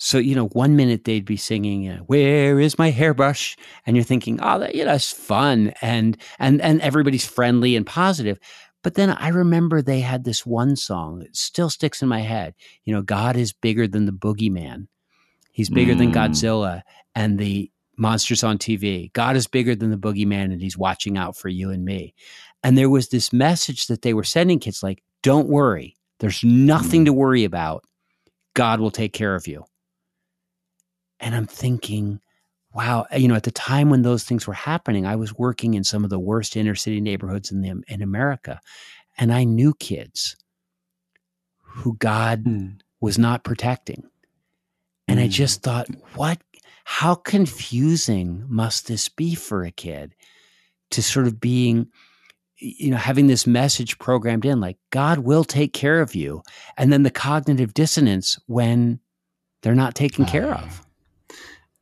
[0.04, 4.04] so, you know, one minute they'd be singing, uh, "Where is my hairbrush?" and you're
[4.04, 8.38] thinking, "Oh, that, you know, it's fun," and and and everybody's friendly and positive.
[8.82, 12.52] But then I remember they had this one song that still sticks in my head.
[12.84, 14.88] You know, God is bigger than the boogeyman.
[15.52, 15.98] He's bigger mm.
[15.98, 16.82] than Godzilla
[17.14, 19.10] and the monsters on TV.
[19.14, 22.14] God is bigger than the boogeyman, and He's watching out for you and me.
[22.62, 25.96] And there was this message that they were sending kids, like, don't worry.
[26.20, 27.06] There's nothing mm.
[27.06, 27.84] to worry about.
[28.52, 29.64] God will take care of you.
[31.24, 32.20] And I'm thinking,
[32.74, 35.82] wow, you know, at the time when those things were happening, I was working in
[35.82, 38.60] some of the worst inner city neighborhoods in the, in America,
[39.16, 40.36] and I knew kids
[41.62, 42.78] who God mm.
[43.00, 44.04] was not protecting.
[45.08, 45.24] And mm.
[45.24, 46.38] I just thought, what
[46.84, 50.14] how confusing must this be for a kid
[50.90, 51.88] to sort of being
[52.58, 56.42] you know having this message programmed in like god will take care of you
[56.76, 59.00] and then the cognitive dissonance when
[59.62, 60.83] they're not taken care of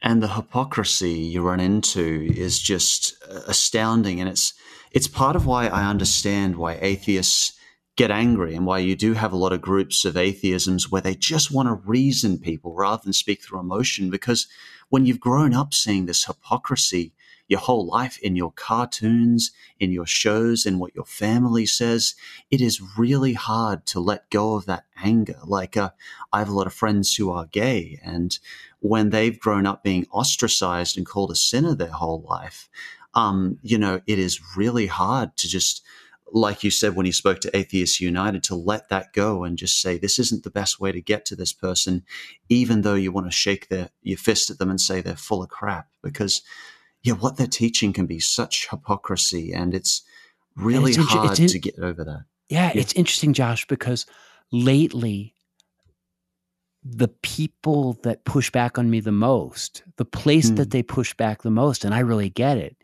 [0.02, 3.14] and the hypocrisy you run into is just
[3.46, 4.20] astounding.
[4.20, 4.52] And it's
[4.90, 7.58] it's part of why i understand why atheists
[7.96, 11.14] get angry and why you do have a lot of groups of atheisms where they
[11.14, 14.10] just want to reason people rather than speak through emotion.
[14.10, 14.46] Because
[14.88, 17.12] when you've grown up seeing this hypocrisy
[17.48, 22.14] your whole life in your cartoons, in your shows, in what your family says,
[22.50, 25.38] it is really hard to let go of that anger.
[25.44, 25.90] Like, uh,
[26.32, 28.38] I have a lot of friends who are gay, and
[28.80, 32.70] when they've grown up being ostracized and called a sinner their whole life,
[33.14, 35.82] um, you know, it is really hard to just,
[36.32, 39.82] like you said when you spoke to Atheists United, to let that go and just
[39.82, 42.04] say, this isn't the best way to get to this person,
[42.48, 45.42] even though you want to shake their, your fist at them and say they're full
[45.42, 45.88] of crap.
[46.02, 46.40] Because,
[47.02, 50.02] yeah, what they're teaching can be such hypocrisy and it's
[50.56, 52.24] really it's hard in- to get over that.
[52.48, 52.80] Yeah, Yeah.
[52.82, 54.06] it's interesting, Josh, because
[54.50, 55.34] lately
[56.84, 60.56] the people that push back on me the most, the place Hmm.
[60.56, 62.76] that they push back the most, and I really get it,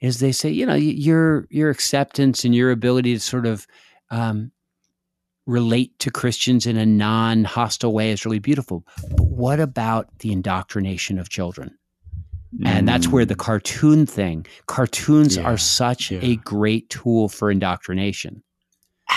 [0.00, 3.66] is they say, you know, your your acceptance and your ability to sort of
[4.10, 4.50] um,
[5.46, 8.84] relate to Christians in a non-hostile way is really beautiful.
[9.16, 11.78] But what about the indoctrination of children?
[12.64, 16.20] And that's where the cartoon thing, cartoons Yeah, are such yeah.
[16.22, 18.42] a great tool for indoctrination.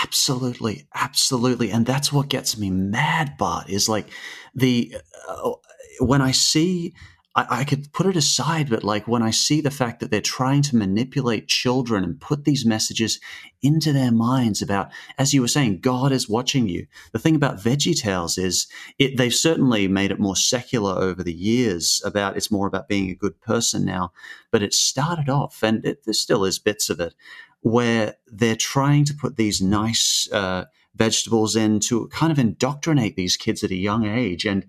[0.04, 3.38] Absolutely, absolutely, and that's what gets me mad.
[3.38, 4.08] Bart is like
[4.54, 4.96] the
[5.28, 5.52] uh,
[6.00, 6.94] when I see.
[7.36, 10.22] I, I could put it aside, but like when I see the fact that they're
[10.22, 13.20] trying to manipulate children and put these messages
[13.62, 16.88] into their minds about, as you were saying, God is watching you.
[17.12, 18.68] The thing about VeggieTales is
[18.98, 22.02] it, they've certainly made it more secular over the years.
[22.06, 24.12] About it's more about being a good person now,
[24.52, 27.14] but it started off, and it, there still is bits of it
[27.62, 33.36] where they're trying to put these nice uh, vegetables in to kind of indoctrinate these
[33.36, 34.46] kids at a young age.
[34.46, 34.68] And,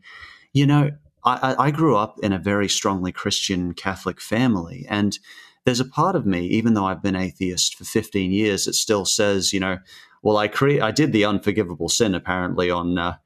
[0.54, 0.92] you know,
[1.26, 4.86] I, I- grew up in a very strongly Christian Catholic family.
[4.88, 5.18] And
[5.64, 9.04] there's a part of me, even though I've been atheist for 15 years, that still
[9.04, 9.78] says, you know,
[10.22, 13.16] well, I create, I did the unforgivable sin apparently on uh,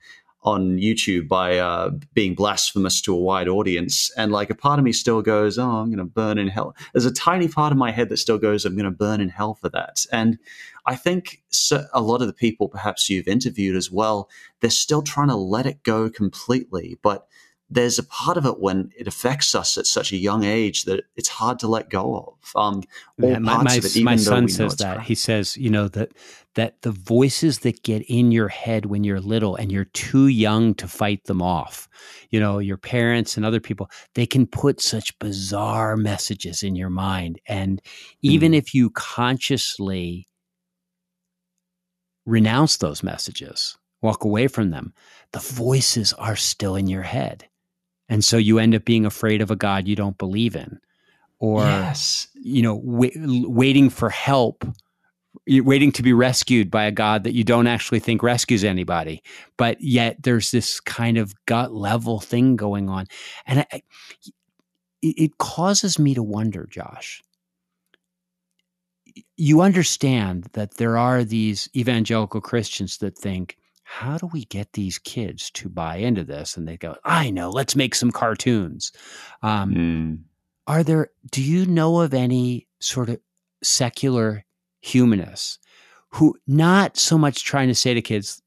[0.42, 4.84] on YouTube by uh, being blasphemous to a wide audience, and like a part of
[4.84, 7.78] me still goes, "Oh, I'm going to burn in hell." There's a tiny part of
[7.78, 10.38] my head that still goes, "I'm going to burn in hell for that." And
[10.86, 15.02] I think so, a lot of the people, perhaps you've interviewed as well, they're still
[15.02, 17.26] trying to let it go completely, but
[17.70, 21.04] there's a part of it when it affects us at such a young age that
[21.16, 22.61] it's hard to let go of.
[22.61, 22.83] Um,
[23.16, 25.06] Yeah, my my, of it, my son says that crap.
[25.06, 26.12] he says you know that
[26.56, 30.74] that the voices that get in your head when you're little and you're too young
[30.74, 31.88] to fight them off
[32.30, 36.90] you know your parents and other people they can put such bizarre messages in your
[36.90, 37.80] mind and
[38.22, 38.56] even Mm.
[38.56, 40.26] if you consciously
[42.26, 44.92] renounce those messages walk away from them
[45.33, 47.46] the voices are still in your head
[48.11, 50.79] and so you end up being afraid of a god you don't believe in
[51.40, 54.64] or yes, you know, wait, waiting for help,
[55.49, 59.23] waiting to be rescued by a God that you don't actually think rescues anybody.
[59.57, 63.07] But yet there's this kind of gut level thing going on.
[63.46, 63.83] And I,
[65.03, 67.23] it causes me to wonder, Josh.
[69.38, 73.57] You understand that there are these evangelical Christians that think,
[73.92, 76.57] how do we get these kids to buy into this?
[76.57, 78.92] And they go, I know, let's make some cartoons.
[79.42, 80.18] Um, Mm.
[80.68, 83.18] are there do you know of any sort of
[83.64, 84.44] secular
[84.81, 85.59] humanists
[86.11, 88.40] who not so much trying to say to kids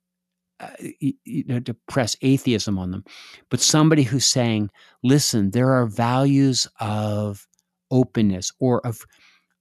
[0.61, 3.03] uh, you, you know to press atheism on them
[3.49, 4.69] but somebody who's saying
[5.03, 7.47] listen there are values of
[7.91, 9.05] openness or of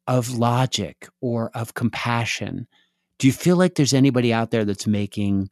[0.07, 2.67] of logic or of compassion
[3.19, 5.51] do you feel like there's anybody out there that's making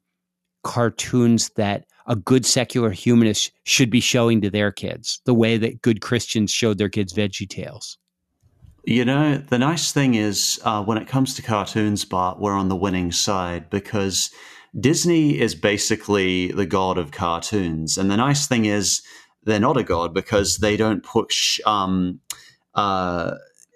[0.62, 5.82] cartoons that a good secular humanist should be showing to their kids the way that
[5.82, 7.98] good Christians showed their kids Veggie Tales.
[8.84, 12.68] You know, the nice thing is uh, when it comes to cartoons, Bart, we're on
[12.68, 14.30] the winning side because
[14.78, 17.98] Disney is basically the god of cartoons.
[17.98, 19.02] And the nice thing is
[19.44, 22.20] they're not a god because they don't push um,
[22.74, 23.34] uh,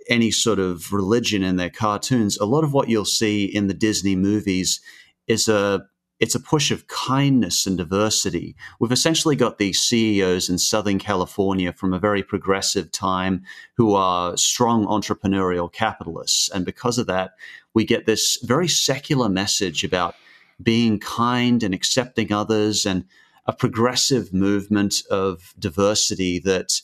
[0.09, 2.39] any sort of religion in their cartoons.
[2.39, 4.81] A lot of what you'll see in the Disney movies
[5.27, 5.87] is a
[6.21, 8.55] it's a push of kindness and diversity.
[8.79, 13.43] We've essentially got these CEOs in Southern California from a very progressive time
[13.77, 16.49] who are strong entrepreneurial capitalists.
[16.49, 17.33] And because of that,
[17.75, 20.15] we get this very secular message about
[20.63, 23.05] being kind and accepting others and
[23.47, 26.81] a progressive movement of diversity that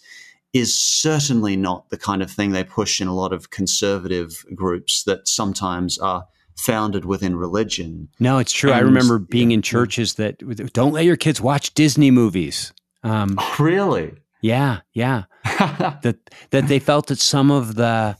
[0.52, 5.04] is certainly not the kind of thing they push in a lot of conservative groups
[5.04, 6.26] that sometimes are
[6.60, 8.08] founded within religion.
[8.18, 8.72] No, it's true.
[8.72, 9.62] I remember being yeah, in yeah.
[9.62, 10.38] churches that
[10.72, 12.72] don't let your kids watch Disney movies.
[13.02, 14.12] Um, Really?
[14.42, 15.24] yeah, yeah.
[15.44, 16.18] that
[16.50, 18.16] that they felt that some of the,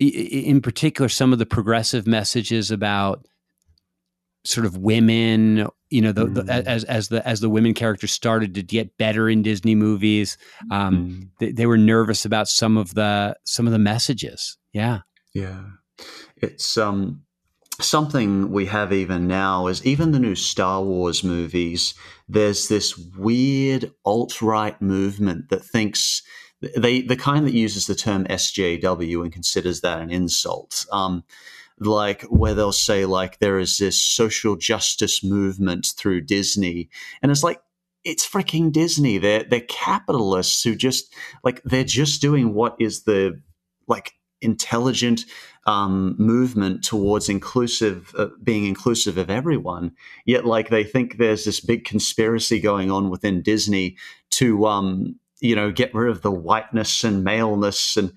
[0.00, 3.26] in particular, some of the progressive messages about
[4.44, 6.64] sort of women, you know, the, the, Mm.
[6.66, 10.36] as as the as the women characters started to get better in Disney movies,
[10.70, 14.56] um, Mm, they, they were nervous about some of the some of the messages.
[14.72, 15.00] Yeah,
[15.34, 15.62] yeah.
[16.36, 17.22] It's um
[17.80, 21.94] something we have even now is even the new Star Wars movies,
[22.28, 26.22] there's this weird alt right movement that thinks
[26.76, 30.84] they the kind that uses the term SJW and considers that an insult.
[30.92, 31.24] Um,
[31.80, 36.90] like where they'll say like there is this social justice movement through Disney,
[37.22, 37.62] and it's like
[38.04, 39.18] it's freaking Disney.
[39.18, 41.12] They're they're capitalists who just
[41.44, 43.40] like they're just doing what is the
[43.86, 45.24] like intelligent
[45.66, 49.92] um, movement towards inclusive, uh, being inclusive of everyone.
[50.24, 53.96] Yet, like they think there's this big conspiracy going on within Disney
[54.30, 58.14] to, um, you know, get rid of the whiteness and maleness and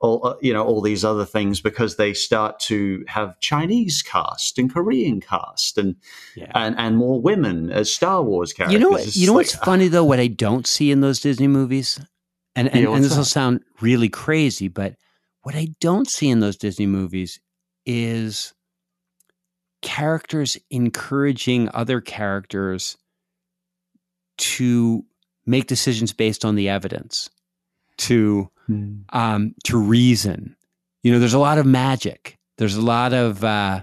[0.00, 4.58] all, uh, you know, all these other things because they start to have Chinese cast
[4.58, 5.96] and Korean cast and
[6.34, 6.50] yeah.
[6.54, 8.72] and and more women as Star Wars characters.
[8.72, 10.04] You know, you know like, what's uh, funny though?
[10.04, 12.00] What I don't see in those Disney movies,
[12.56, 14.94] and and, yeah, and this will sound really crazy, but
[15.44, 17.38] what I don't see in those Disney movies
[17.86, 18.54] is
[19.82, 22.96] characters encouraging other characters
[24.38, 25.04] to
[25.44, 27.28] make decisions based on the evidence,
[27.98, 29.00] to hmm.
[29.10, 30.56] um, to reason.
[31.02, 32.38] You know, there's a lot of magic.
[32.56, 33.82] There's a lot of uh,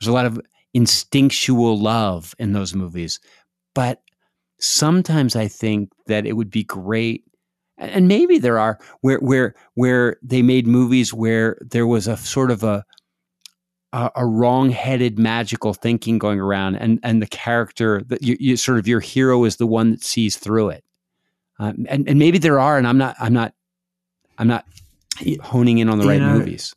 [0.00, 0.40] there's a lot of
[0.74, 3.18] instinctual love in those movies,
[3.74, 4.00] but
[4.60, 7.24] sometimes I think that it would be great
[7.92, 12.50] and maybe there are where where where they made movies where there was a sort
[12.50, 12.84] of a
[13.92, 18.78] a, a wrong-headed magical thinking going around, and and the character that you, you, sort
[18.78, 20.84] of your hero is the one that sees through it,
[21.58, 23.54] um, and and maybe there are, and I'm not I'm not
[24.36, 24.66] I'm not
[25.42, 26.74] honing in on the you right know, movies.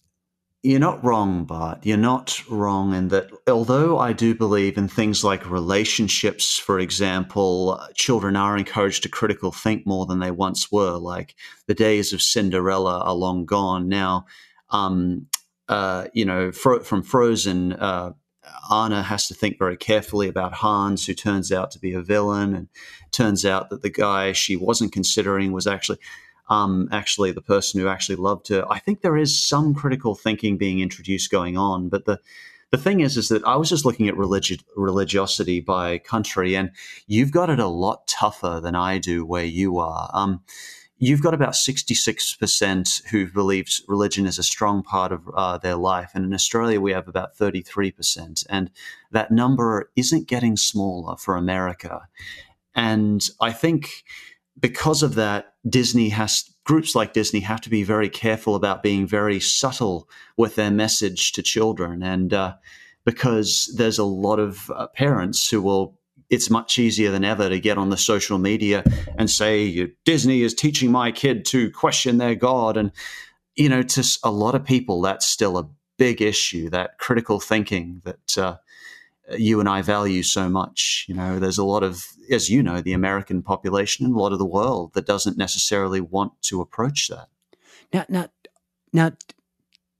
[0.68, 1.86] You're not wrong, Bart.
[1.86, 7.82] You're not wrong in that, although I do believe in things like relationships, for example,
[7.96, 10.98] children are encouraged to critical think more than they once were.
[10.98, 11.36] Like
[11.68, 13.88] the days of Cinderella are long gone.
[13.88, 14.26] Now,
[14.70, 15.28] um,
[15.70, 18.12] uh, you know, fro- from Frozen, uh,
[18.70, 22.54] Anna has to think very carefully about Hans, who turns out to be a villain,
[22.54, 22.68] and
[23.14, 26.00] turns out that the guy she wasn't considering was actually
[26.50, 28.66] um, actually the person who actually loved her.
[28.70, 32.20] I think there is some critical thinking being introduced going on, but the
[32.70, 36.72] the thing is, is that I was just looking at religi- religiosity by country, and
[37.08, 40.10] you've got it a lot tougher than I do where you are.
[40.14, 40.42] Um,
[41.00, 46.12] you've got about 66% who believes religion is a strong part of uh, their life.
[46.14, 48.46] And in Australia, we have about 33%.
[48.50, 48.72] And
[49.12, 52.08] that number isn't getting smaller for America.
[52.76, 54.04] And I think
[54.60, 59.08] because of that, Disney has groups like Disney have to be very careful about being
[59.08, 62.56] very subtle with their message to children, and uh,
[63.06, 65.98] because there's a lot of uh, parents who will.
[66.30, 68.84] It's much easier than ever to get on the social media
[69.18, 72.92] and say Disney is teaching my kid to question their God, and
[73.56, 76.70] you know, to a lot of people, that's still a big issue.
[76.70, 78.58] That critical thinking that uh,
[79.32, 81.06] you and I value so much.
[81.08, 84.34] You know, there's a lot of, as you know, the American population and a lot
[84.34, 87.28] of the world that doesn't necessarily want to approach that.
[87.94, 88.28] Now, now,
[88.94, 89.12] now,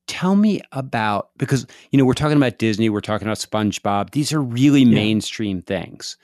[0.08, 4.12] tell me about because you know we're talking about Disney, we're talking about SpongeBob.
[4.12, 4.96] These are really yeah.
[4.96, 6.18] mainstream things,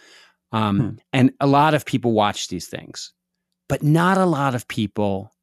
[0.52, 0.90] um, hmm.
[1.12, 3.14] and a lot of people watch these things,
[3.68, 5.34] but not a lot of people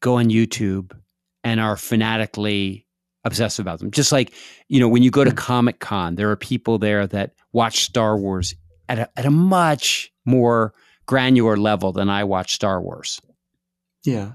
[0.00, 0.96] go on YouTube
[1.44, 2.86] and are fanatically
[3.24, 3.90] obsessive about them.
[3.90, 4.32] Just like,
[4.68, 5.36] you know, when you go to hmm.
[5.36, 8.54] Comic Con, there are people there that watch Star Wars
[8.88, 10.72] at a, at a much more
[11.06, 13.20] granular level than I watch Star Wars.
[14.04, 14.32] Yeah.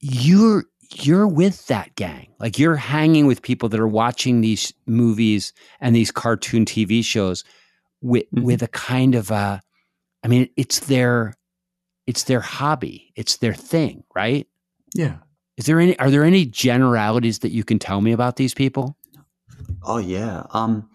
[0.00, 0.64] You're
[0.96, 2.28] you're with that gang.
[2.38, 7.42] Like you're hanging with people that are watching these movies and these cartoon TV shows
[8.00, 8.44] with mm-hmm.
[8.44, 9.60] with a kind of a
[10.22, 11.34] I mean it's their
[12.06, 13.12] it's their hobby.
[13.16, 14.46] It's their thing, right?
[14.94, 15.16] Yeah.
[15.56, 15.98] Is there any?
[15.98, 18.96] Are there any generalities that you can tell me about these people?
[19.82, 20.88] Oh yeah, um,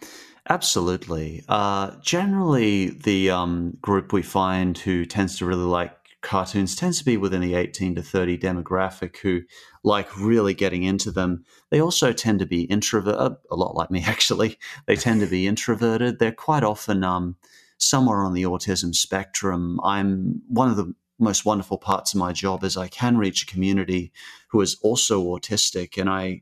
[0.50, 1.44] absolutely.
[1.48, 7.06] Uh, generally, the um, group we find who tends to really like cartoons tends to
[7.06, 9.42] be within the 18 to 30 demographic who
[9.84, 11.46] like really getting into them.
[11.70, 14.58] They also tend to be introverted, a lot like me actually.
[14.86, 16.20] They tend to be introverted.
[16.20, 17.38] They're quite often um,
[17.78, 19.80] somewhere on the autism spectrum.
[19.84, 23.46] I'm one of the most wonderful parts of my job is I can reach a
[23.46, 24.12] community
[24.50, 26.42] who is also autistic, and I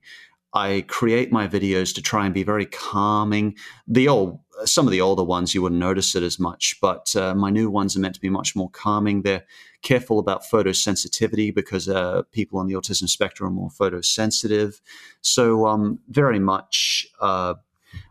[0.54, 3.56] I create my videos to try and be very calming.
[3.88, 7.36] The old some of the older ones you wouldn't notice it as much, but uh,
[7.36, 9.22] my new ones are meant to be much more calming.
[9.22, 9.46] They're
[9.84, 14.82] careful about photosensitivity because uh, people on the autism spectrum are more photosensitive.
[15.22, 17.56] So um, very much uh,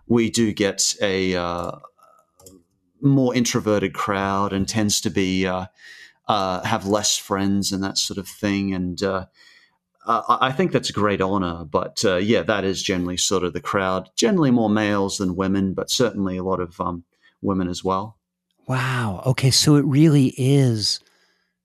[0.07, 1.73] we do get a uh,
[3.01, 5.49] more introverted crowd and tends to be
[6.29, 8.74] uh, have less friends and that sort of thing.
[8.74, 9.27] And uh,
[10.07, 11.64] I think that's a great honor.
[11.64, 14.11] But uh, yeah, that is generally sort of the crowd.
[14.16, 17.05] Generally more males than women, but certainly a lot of um,
[17.43, 18.16] women as well.
[18.66, 19.22] Wow.
[19.27, 21.01] Okay, so it really is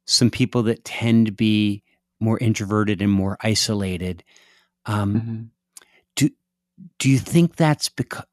[0.05, 1.83] some people that tend to be
[2.19, 4.23] more introverted and more isolated.
[4.85, 5.41] Um, Mm-hmm.
[6.15, 6.29] Do
[6.97, 8.25] do you think that's because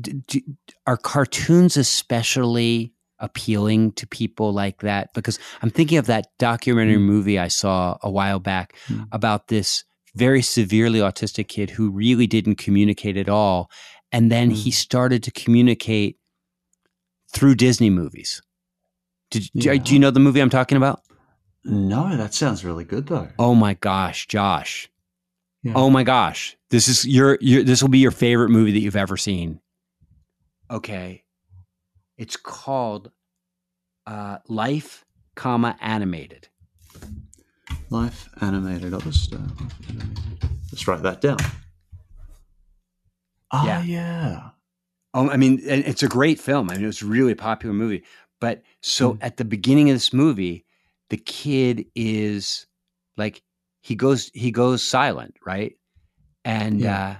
[0.00, 0.40] do,
[0.86, 2.92] are cartoons especially
[3.22, 5.08] appealing to people like that?
[5.14, 7.06] Because I'm thinking of that documentary Mm.
[7.06, 9.08] movie I saw a while back Mm.
[9.12, 13.70] about this very severely autistic kid who really didn't communicate at all,
[14.12, 14.74] and then he Mm.
[14.74, 16.18] started to communicate
[17.32, 18.42] through Disney movies.
[19.30, 19.76] Did, do- Yeah.
[19.76, 21.00] do you know the movie I'm talking about?
[21.64, 23.28] No, that sounds really good though.
[23.38, 24.90] Oh my gosh, Josh.
[25.62, 25.72] Yeah.
[25.76, 26.56] Oh my gosh.
[26.70, 29.60] This is your, your this will be your favorite movie that you've ever seen.
[30.70, 31.21] Okay.
[32.18, 33.10] It's called
[34.06, 35.04] uh Life,
[35.34, 36.48] comma animated.
[37.90, 38.94] Life animated.
[38.94, 39.38] I'll just, uh,
[40.86, 41.36] write that down.
[43.50, 43.82] Ah, Yeah.
[43.82, 44.48] yeah.
[45.14, 46.70] Oh, I mean, it's a great film.
[46.70, 48.02] I mean, it was a really popular movie.
[48.40, 49.18] But so Mm.
[49.20, 50.64] at the beginning of this movie,
[51.10, 52.66] the kid is
[53.18, 53.42] like
[53.82, 55.76] he goes he goes silent, right?
[56.44, 56.98] And Yeah.
[57.08, 57.16] uh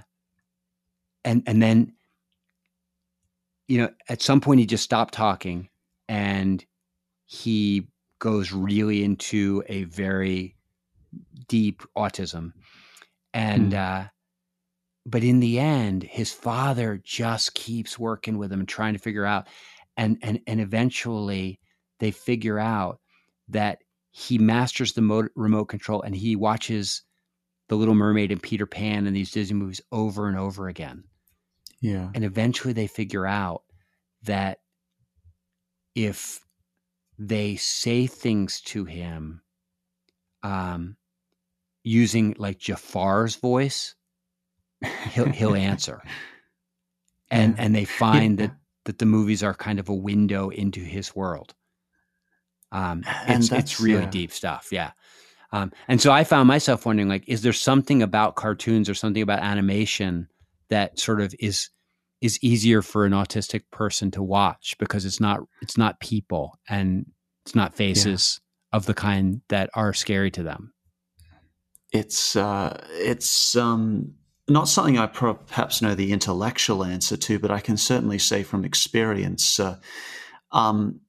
[1.23, 1.93] and and then
[3.73, 5.67] you know, at some point he just stopped talking
[6.07, 6.63] and
[7.25, 7.87] he
[8.19, 10.55] goes really into a very
[11.47, 12.53] deep autism.
[13.33, 14.03] And uh
[15.07, 19.25] but in the end his father just keeps working with him and trying to figure
[19.25, 19.47] out
[19.97, 21.59] and and and eventually
[21.99, 22.99] they figure out
[23.49, 23.79] that
[24.11, 27.01] he masters the mo- remote control and he watches
[27.69, 31.03] the little mermaid and peter pan and these disney movies over and over again
[31.83, 32.09] Yeah.
[32.15, 33.63] and eventually they figure out
[34.23, 34.59] that
[35.95, 36.39] if
[37.19, 39.41] they say things to him
[40.43, 40.95] um,
[41.83, 43.95] using like Jafar's voice,
[45.11, 46.01] he'll he'll answer.
[47.29, 47.63] And Yeah.
[47.63, 48.47] and they find Yeah.
[48.47, 48.55] that
[48.85, 51.53] that the movies are kind of a window into his world.
[52.71, 54.09] Um, And it's, it's really yeah.
[54.09, 54.91] deep stuff, yeah.
[55.51, 59.21] Um, and so I found myself wondering, like, is there something about cartoons or something
[59.21, 60.27] about animation
[60.69, 61.69] that sort of is
[62.21, 67.05] is easier for an autistic person to watch because it's not it's not people and
[67.45, 68.39] it's not faces
[68.71, 70.73] of the kind that are scary to them.
[71.91, 74.15] It's uh, it's um,
[74.47, 78.65] not something I perhaps know the intellectual answer to, but I can certainly say from
[78.65, 79.77] experience, uh,
[80.51, 81.01] um,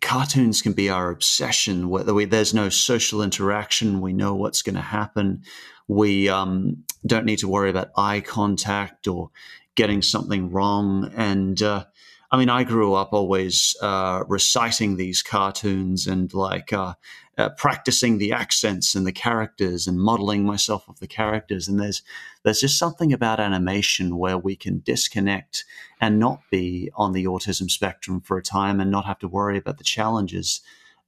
[0.00, 1.88] cartoons can be our obsession.
[1.88, 5.42] Whether we, there's no social interaction, we know what's going to happen.
[5.86, 9.30] We um, don't need to worry about eye contact or
[9.74, 11.10] getting something wrong.
[11.16, 11.84] And uh,
[12.30, 16.94] I mean, I grew up always uh, reciting these cartoons and like uh,
[17.38, 21.68] uh, practicing the accents and the characters and modeling myself of the characters.
[21.68, 22.02] And there's
[22.42, 25.64] there's just something about animation where we can disconnect
[26.00, 29.56] and not be on the autism spectrum for a time and not have to worry
[29.58, 30.60] about the challenges,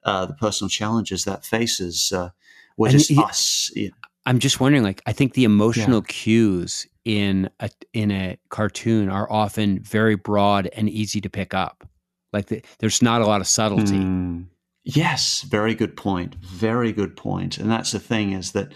[0.05, 2.13] uh, the personal challenges that faces.
[2.13, 2.31] Uh,
[2.83, 3.71] And just y- us.
[3.77, 3.91] Yeah.
[4.27, 9.31] I'm just wondering, like, I think the emotional cues in a in a cartoon are
[9.31, 11.89] often very broad and easy to pick up.
[12.33, 13.99] Like, the, there's not a lot of subtlety.
[13.99, 14.47] Mm.
[14.85, 16.37] Yes, very good point.
[16.37, 17.59] Very good point.
[17.59, 18.73] And that's the thing is that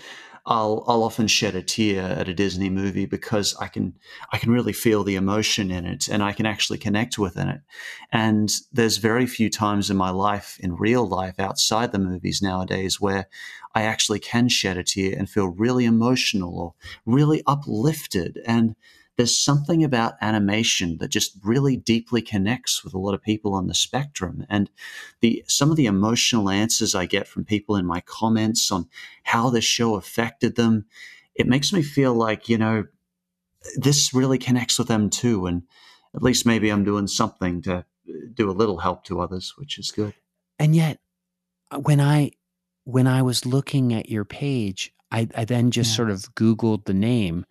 [0.46, 3.94] I'll I'll often shed a tear at a Disney movie because I can
[4.30, 7.60] I can really feel the emotion in it and I can actually connect within it.
[8.12, 13.00] And there's very few times in my life, in real life, outside the movies nowadays,
[13.00, 13.28] where
[13.74, 18.40] I actually can shed a tear and feel really emotional or really uplifted.
[18.46, 18.76] And
[19.16, 23.66] there's something about animation that just really deeply connects with a lot of people on
[23.66, 24.44] the spectrum.
[24.48, 24.70] And
[25.20, 28.88] the some of the emotional answers I get from people in my comments on
[29.24, 30.86] how the show affected them,
[31.34, 32.86] it makes me feel like, you know,
[33.76, 35.46] this really connects with them too.
[35.46, 35.62] And
[36.14, 37.84] at least maybe I'm doing something to
[38.34, 40.14] do a little help to others, which is good.
[40.58, 40.98] And yet,
[41.70, 42.32] uh, when I
[42.84, 45.96] when I was looking at your page, I, I then just Yeah.
[45.96, 47.44] sort of Googled the name,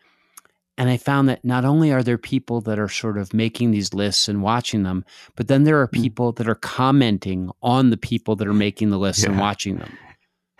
[0.78, 3.94] and I found that not only are there people that are sort of making these
[3.94, 5.06] lists and watching them,
[5.36, 6.02] but then there are Mm.
[6.02, 9.92] people that are commenting on the people that are making the lists and watching them.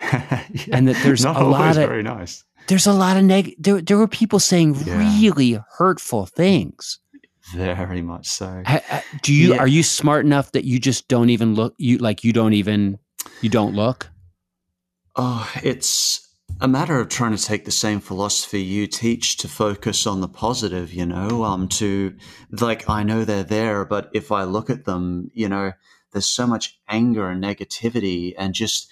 [0.12, 0.42] Yeah.
[0.72, 2.44] And that there's Not a lot of- very nice.
[2.66, 3.54] There's a lot of neg.
[3.58, 4.98] There, there were people saying Yeah.
[4.98, 6.98] really hurtful things.
[7.54, 8.62] Very much so.
[8.66, 9.58] Ha- ha- Do you Yeah.
[9.60, 11.74] are you smart enough that you just don't even look?
[11.78, 12.98] You like you don't even
[13.42, 14.10] you don't look.
[15.16, 16.28] Oh, it's
[16.60, 20.28] a matter of trying to take the same philosophy you teach to focus on the
[20.28, 22.16] positive, you know, um, to
[22.50, 25.72] like, I know they're there, but if I look at them, you know,
[26.12, 28.90] there's so much anger and negativity and just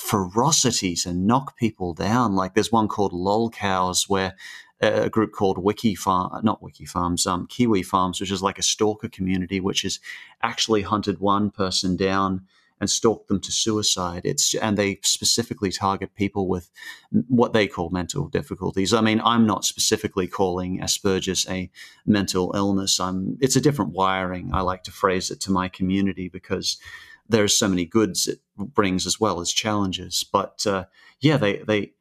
[0.00, 2.34] ferocity to knock people down.
[2.34, 4.34] Like there's one called Lol Cows where
[4.80, 8.62] a group called Wiki Farm, not Wiki Farms, um, Kiwi Farms, which is like a
[8.62, 10.00] stalker community, which has
[10.42, 12.46] actually hunted one person down
[12.80, 14.22] and stalk them to suicide.
[14.24, 16.70] It's and they specifically target people with
[17.10, 18.94] what they call mental difficulties.
[18.94, 21.70] I mean, I'm not specifically calling Asperger's a
[22.06, 22.98] mental illness.
[22.98, 24.50] I'm it's a different wiring.
[24.52, 26.78] I like to phrase it to my community because
[27.28, 30.24] there's so many goods it brings as well as challenges.
[30.24, 30.86] But uh,
[31.20, 31.92] yeah, they they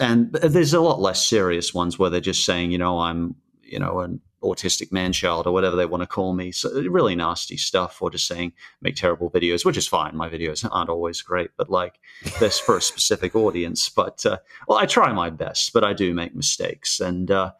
[0.00, 3.78] and there's a lot less serious ones where they're just saying, you know, I'm you
[3.78, 6.52] know an autistic man child or whatever they want to call me.
[6.52, 10.16] So really nasty stuff, or just saying make terrible videos, which is fine.
[10.16, 11.98] My videos aren't always great, but like
[12.40, 13.88] this for a specific audience.
[13.88, 14.38] But uh,
[14.68, 17.52] well, I try my best, but I do make mistakes, and uh,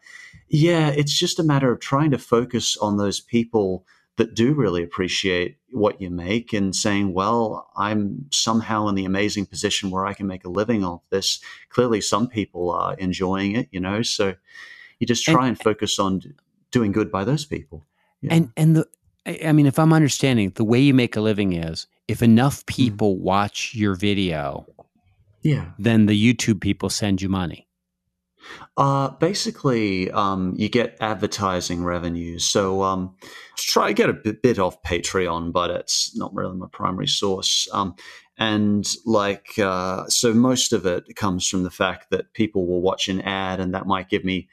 [0.49, 3.85] yeah, it's just a matter of trying to focus on those people
[4.17, 9.45] that do really appreciate what you make and saying, well, I'm somehow in the amazing
[9.45, 11.39] position where I can make a living off this.
[11.69, 14.33] Clearly, some people are enjoying it, you know, so
[14.99, 16.21] you just try and, and focus on
[16.77, 17.85] doing good by those people.
[18.21, 18.33] Yeah.
[18.35, 18.87] And and the
[19.25, 22.75] I mean, if I'm understanding, the way you make a living is if enough mm-hmm.
[22.75, 23.19] people mm.
[23.19, 24.65] watch your video,
[25.41, 27.67] yeah, then the YouTube people send you money.
[28.77, 32.45] Uh, basically, um, you get advertising revenues.
[32.45, 33.15] So um,
[33.57, 37.67] try to get a bit, bit, off Patreon, but it's not really my primary source.
[37.73, 37.95] Um,
[38.37, 43.09] and like, uh, so most of it comes from the fact that people will watch
[43.09, 44.47] an ad, and that might give me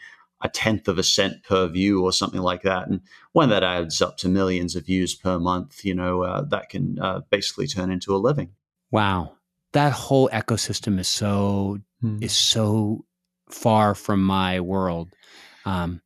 [0.44, 2.86] a tenth of a cent per view or something like that.
[2.86, 3.00] And
[3.32, 6.98] when that adds up to millions of views per month, you know, uh, that can
[7.00, 8.50] uh, basically turn into a living.
[8.90, 9.32] Wow.
[9.72, 12.22] That whole ecosystem is so hmm.
[12.22, 13.06] is so
[13.50, 15.08] far from my world.
[15.64, 16.02] Um,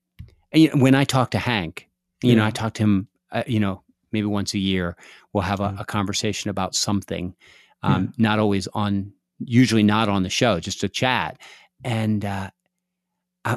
[0.52, 1.88] and, you know, when I talk to Hank,
[2.22, 2.36] you yeah.
[2.36, 3.82] know, I talk to him, uh, you know,
[4.12, 4.96] maybe once a year.
[5.32, 5.78] We'll have a, hmm.
[5.78, 7.34] a conversation about something,
[7.82, 8.10] um, yeah.
[8.28, 11.38] not always on, usually not on the show, just a chat.
[11.84, 12.50] And uh,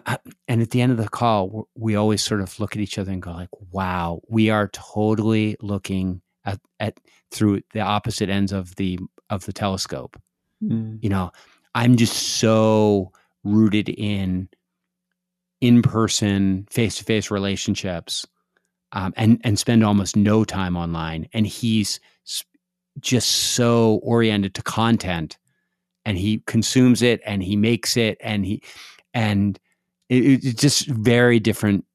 [0.05, 0.17] I,
[0.47, 3.11] and at the end of the call, we always sort of look at each other
[3.11, 6.99] and go like, "Wow, we are totally looking at, at
[7.31, 10.21] through the opposite ends of the of the telescope."
[10.63, 10.99] Mm.
[11.01, 11.31] You know,
[11.75, 13.11] I'm just so
[13.43, 14.49] rooted in
[15.59, 18.25] in person, face to face relationships,
[18.93, 21.27] um, and and spend almost no time online.
[21.33, 21.99] And he's
[22.99, 25.37] just so oriented to content,
[26.05, 28.61] and he consumes it, and he makes it, and he
[29.13, 29.59] and
[30.11, 31.85] it, it's just very different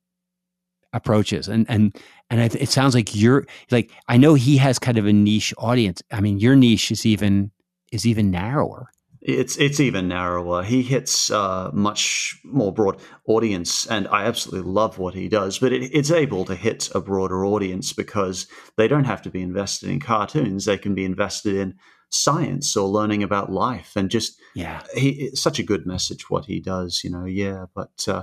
[0.92, 1.96] approaches and and
[2.30, 5.54] and th- it sounds like you're like I know he has kind of a niche
[5.58, 6.02] audience.
[6.10, 7.50] I mean, your niche is even
[7.92, 8.90] is even narrower.
[9.22, 10.62] It's it's even narrower.
[10.62, 15.58] He hits uh, much more broad audience, and I absolutely love what he does.
[15.58, 18.46] But it, it's able to hit a broader audience because
[18.76, 21.74] they don't have to be invested in cartoons; they can be invested in
[22.10, 24.82] science or learning about life and just yeah.
[24.94, 28.22] he such a good message what he does you know yeah but uh,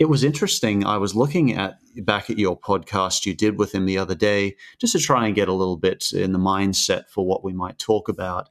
[0.00, 0.86] it was interesting.
[0.86, 4.56] I was looking at back at your podcast you did with him the other day
[4.78, 7.78] just to try and get a little bit in the mindset for what we might
[7.78, 8.48] talk about.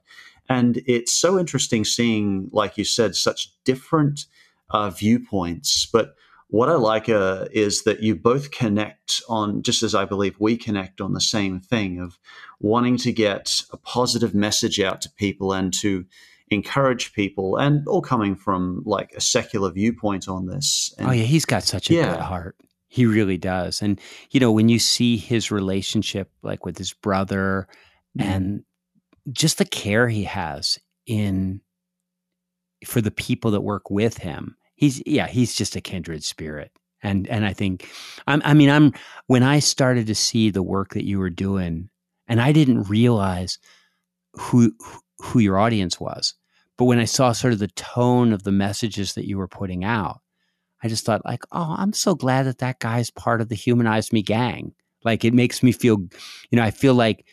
[0.48, 4.26] And it's so interesting seeing like you said such different
[4.70, 6.14] uh, viewpoints but
[6.50, 10.56] what I like uh, is that you both connect on, just as I believe we
[10.56, 12.18] connect on the same thing of
[12.58, 16.04] wanting to get a positive message out to people and to
[16.50, 20.92] encourage people, and all coming from like a secular viewpoint on this.
[20.98, 22.14] And, oh yeah, he's got such a yeah.
[22.14, 22.56] good heart.
[22.88, 23.80] He really does.
[23.80, 24.00] And
[24.32, 27.68] you know, when you see his relationship like with his brother
[28.18, 28.24] mm.
[28.24, 28.64] and
[29.30, 31.60] just the care he has in
[32.84, 36.72] for the people that work with him he's yeah he's just a kindred spirit.
[37.02, 37.88] And and i think
[38.26, 38.92] I'm, i mean i'm
[39.26, 41.88] when i started to see the work that you were doing
[42.28, 43.58] and i didn't realize
[44.34, 44.72] who
[45.18, 46.34] who your audience was
[46.76, 49.82] but when i saw sort of the tone of the messages that you were putting
[49.82, 50.20] out
[50.82, 54.12] i just thought like oh i'm so glad that that guy's part of the humanize
[54.12, 54.74] me gang.
[55.02, 55.96] Like it makes me feel
[56.50, 57.24] you know i feel like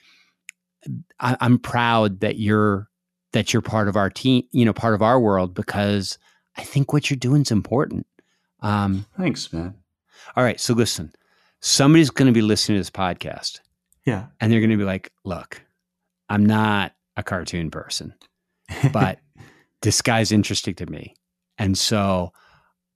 [1.19, 2.87] I, i'm proud that you're
[3.33, 6.17] that you're part of our team you know part of our world because
[6.57, 8.05] I think what you're doing is important.
[8.61, 9.75] Um, Thanks, man.
[10.35, 10.59] All right.
[10.59, 11.13] So listen,
[11.61, 13.59] somebody's going to be listening to this podcast.
[14.05, 14.27] Yeah.
[14.39, 15.61] And they're going to be like, look,
[16.29, 18.13] I'm not a cartoon person,
[18.91, 19.19] but
[19.81, 21.15] this guy's interesting to me.
[21.57, 22.33] And so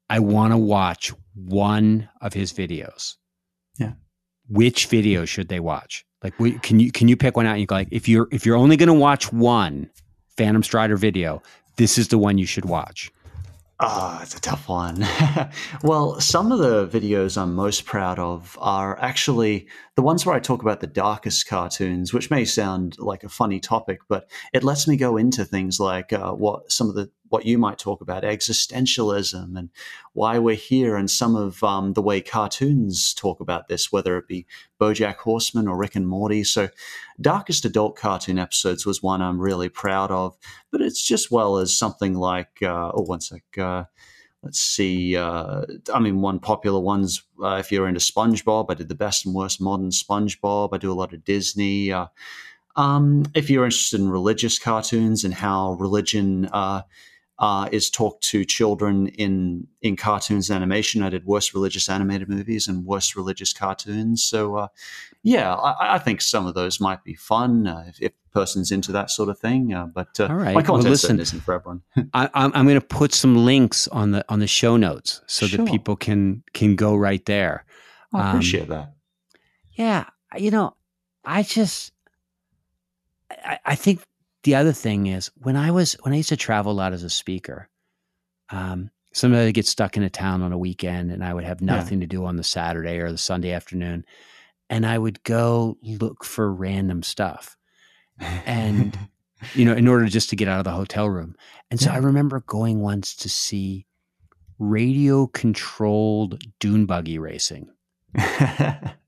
[0.10, 3.16] I want to watch one of his videos.
[3.80, 3.94] Yeah.
[4.50, 6.06] Which video should they watch?
[6.24, 7.54] Like, can you can you pick one out?
[7.54, 9.90] And you go like, if you're if you're only going to watch one
[10.38, 11.42] Phantom Strider video,
[11.78, 13.12] this is the one you should watch.
[13.84, 15.04] Ah, oh, it's a tough one.
[15.84, 20.40] well, some of the videos I'm most proud of are actually the ones where I
[20.40, 24.88] talk about the darkest cartoons, which may sound like a funny topic, but it lets
[24.88, 28.24] me go into things like uh, what some of the what you might talk about,
[28.24, 29.70] existentialism and
[30.14, 34.28] why we're here, and some of um, the way cartoons talk about this, whether it
[34.28, 34.46] be
[34.80, 36.44] BoJack Horseman or Rick and Morty.
[36.44, 36.70] So,
[37.20, 40.38] Darkest Adult Cartoon Episodes was one I'm really proud of,
[40.72, 43.44] but it's just well as something like, uh, oh, one sec.
[43.58, 43.86] Uh,
[44.44, 45.16] let's see.
[45.16, 45.64] Uh,
[45.94, 49.36] I mean, one popular one's uh, if you're into SpongeBob, I did the best and
[49.36, 50.70] worst modern SpongeBob.
[50.74, 51.92] I do a lot of Disney.
[51.92, 52.08] Uh,
[52.76, 56.50] um, if you're interested in religious cartoons and how religion
[57.42, 61.90] uh, uh, is talk to children in in cartoons and animation, I did worst religious
[61.90, 64.24] animated movies and worst religious cartoons.
[64.24, 64.68] So, uh,
[65.24, 69.10] yeah, I, I, think some of those might be fun if, if person's into that
[69.10, 69.74] sort of thing.
[69.74, 70.56] Uh, but uh, All right.
[70.56, 71.82] my content well, listen, isn't for everyone.
[72.14, 75.58] I, am going to put some links on the on the show notes so Sure.
[75.66, 77.66] that people can can go right there.
[78.14, 78.94] I Um, appreciate that.
[79.74, 80.06] Yeah,
[80.38, 80.76] you know,
[81.26, 81.92] I just
[83.30, 84.02] I, I think
[84.44, 87.04] the other thing is when I was when I used to travel a lot as
[87.04, 87.70] a speaker,
[88.50, 91.62] um, sometimes I'd get stuck in a town on a weekend and I would have
[91.62, 91.76] Yeah.
[91.76, 94.06] nothing to do on the Saturday or the Sunday afternoon,
[94.70, 97.58] and I would go look for random stuff.
[98.20, 98.98] and-
[99.56, 101.36] you know, in order just to get out of the hotel room.
[101.72, 101.96] And so Yeah.
[101.96, 103.88] I remember going once to see
[104.60, 107.68] radio controlled dune buggy racing.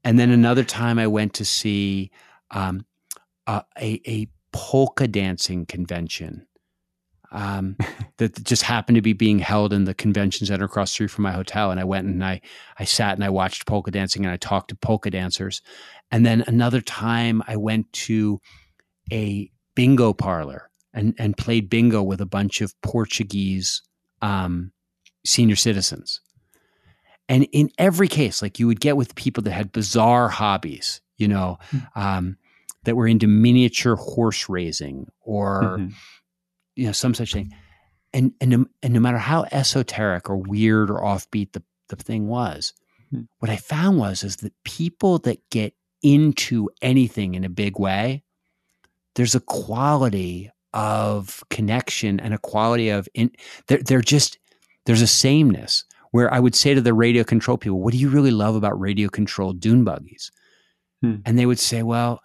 [0.05, 2.11] And then another time I went to see
[2.51, 2.85] um,
[3.47, 6.47] uh, a, a polka dancing convention
[7.33, 7.75] um,
[8.17, 11.23] that just happened to be being held in the convention center across the street from
[11.23, 11.71] my hotel.
[11.71, 12.39] And I went and I,
[12.79, 15.61] I sat and I watched polka dancing and I talked to polka dancers.
[16.11, 18.39] And then another time I went to
[19.11, 23.81] a bingo parlor and, and played bingo with a bunch of Portuguese
[24.21, 24.71] um,
[25.25, 26.21] senior citizens.
[27.27, 31.27] And in every case, like you would get with people that had bizarre hobbies, you
[31.27, 31.57] know,
[31.95, 32.37] um,
[32.85, 35.93] that were into miniature horse raising or Mhm.
[36.75, 37.53] you know some such thing,
[38.13, 42.27] and and no, and no matter how esoteric or weird or offbeat the the thing
[42.27, 42.73] was,
[43.11, 43.21] Hmm.
[43.39, 48.23] what I found was is that people that get into anything in a big way,
[49.15, 53.29] there's a quality of connection and a quality of in
[53.67, 54.39] they're, they're just
[54.85, 58.09] there's a sameness where I would say to the radio control people, "What do you
[58.09, 60.31] really love about radio controlled dune buggies?"
[61.01, 61.17] Hmm.
[61.25, 62.21] And they would say, "Well,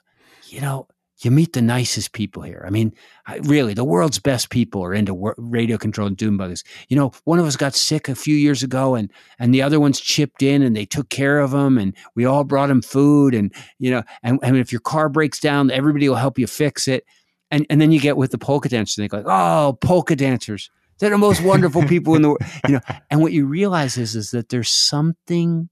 [0.53, 0.89] you know,
[1.21, 2.63] you meet the nicest people here.
[2.65, 2.95] I mean,
[3.27, 6.63] I, really, the world's best people are into wor- radio controlled dune buggies.
[6.89, 9.81] You know, one of us got sick a few years ago, and and the other
[9.81, 13.35] ones chipped in and they took care of him, and we all brought him food,
[13.35, 16.87] and you know, and, and if your car breaks down, everybody will help you fix
[16.87, 17.05] it."
[17.51, 20.71] And and then you get with the polka dancers, and they go, "Oh, polka dancers."
[21.01, 22.81] They're the most wonderful people in the world, you know.
[23.11, 25.69] And what you realize is, is that there's something,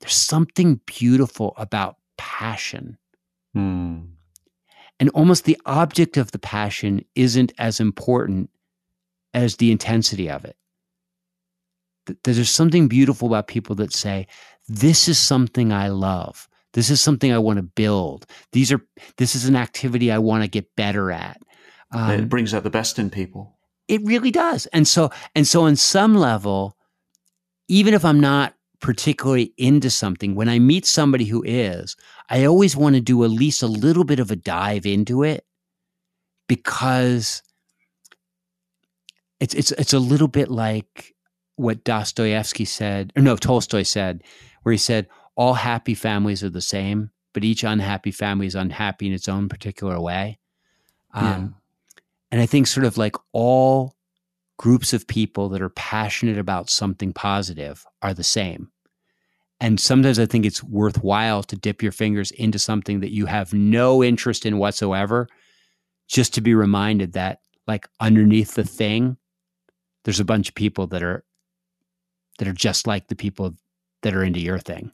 [0.00, 2.98] there's something beautiful about passion,
[3.54, 4.00] Hmm.
[5.00, 8.50] and almost the object of the passion isn't as important
[9.34, 10.56] as the intensity of it.
[12.24, 14.26] There's something beautiful about people that say,
[14.68, 16.48] "This is something I love.
[16.72, 18.26] This is something I want to build.
[18.52, 18.80] These are
[19.16, 21.40] this is an activity I want to get better at."
[21.90, 23.52] Um, it brings out the best in people.
[23.88, 24.66] it really does.
[24.72, 26.76] And so and so on some level,
[27.68, 31.96] even if I'm not particularly into something, when I meet somebody who is,
[32.28, 35.44] I always want to do at least a little bit of a dive into it
[36.48, 37.42] because
[39.40, 41.14] it's it's it's a little bit like
[41.56, 44.22] what Dostoevsky said, or no, Tolstoy said,
[44.62, 49.06] where he said, all happy families are the same, but each unhappy family is unhappy
[49.06, 50.38] in its own particular way.
[51.14, 51.56] Um,
[52.30, 53.95] and I think sort of like all
[54.58, 58.70] groups of people that are passionate about something positive are the same.
[59.60, 63.54] And sometimes I think it's worthwhile to dip your fingers into something that you have
[63.54, 65.28] no interest in whatsoever,
[66.08, 69.16] just to be reminded that, like, underneath the thing,
[70.04, 71.24] there's a bunch of people that are
[72.38, 73.54] that are just like the people
[74.02, 74.92] that are into your thing.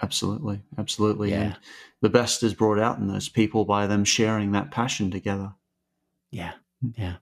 [0.00, 1.30] Absolutely, absolutely.
[1.30, 1.40] Yeah.
[1.40, 1.56] And
[2.00, 5.52] the best is brought out in those people by them sharing that passion together.
[6.30, 6.52] Yeah,
[6.84, 6.94] Mm.
[6.96, 7.16] yeah.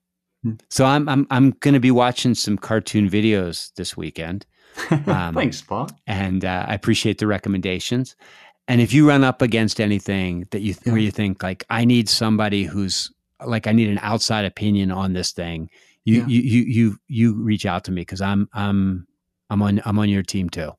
[0.44, 0.60] Mm.
[0.70, 4.46] So I'm I'm I'm going to be watching some cartoon videos this weekend.
[5.06, 5.88] Um, Thanks, Paul.
[6.06, 8.14] and uh, I appreciate the recommendations.
[8.68, 11.04] And if you run up against anything that you where Yeah.
[11.06, 13.10] you think like I need somebody who's
[13.44, 15.70] like I need an outside opinion on this thing,
[16.04, 16.26] you Yeah.
[16.28, 19.06] you, you you you reach out to me because I'm I'm
[19.50, 20.72] I'm on I'm on your team too.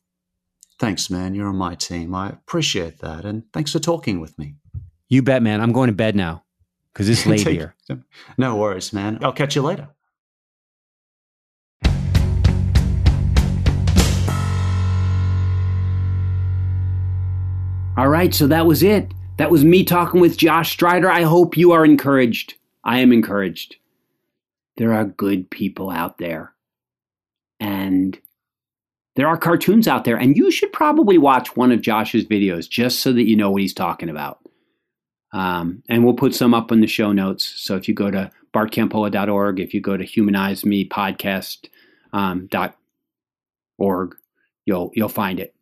[0.78, 1.36] Thanks, man.
[1.36, 2.16] You're on my team.
[2.16, 3.26] I appreciate that.
[3.26, 4.56] And thanks for talking with me.
[5.10, 5.60] You bet, man.
[5.60, 6.44] I'm going to bed now
[7.00, 7.76] because it's late here.
[8.38, 9.20] No worries, man.
[9.22, 9.88] I'll catch you later.
[17.98, 19.14] All right, so that was it.
[19.38, 21.10] That was me talking with Josh Strider.
[21.10, 22.56] I hope you are encouraged.
[22.84, 23.78] I am encouraged.
[24.76, 26.54] there are good people out there.
[27.62, 28.18] And
[29.16, 30.18] there are cartoons out there.
[30.18, 33.62] And you should probably watch one of Josh's videos just so that you know what
[33.62, 34.40] he's talking about.
[35.32, 37.46] Um, and we'll put some up in the show notes.
[37.58, 41.70] So if you go to bartcampolo.org, if you go to humanizemepodcast.org,
[42.14, 42.76] um, dot
[43.78, 44.16] org,
[44.66, 45.56] you'll you'll find it.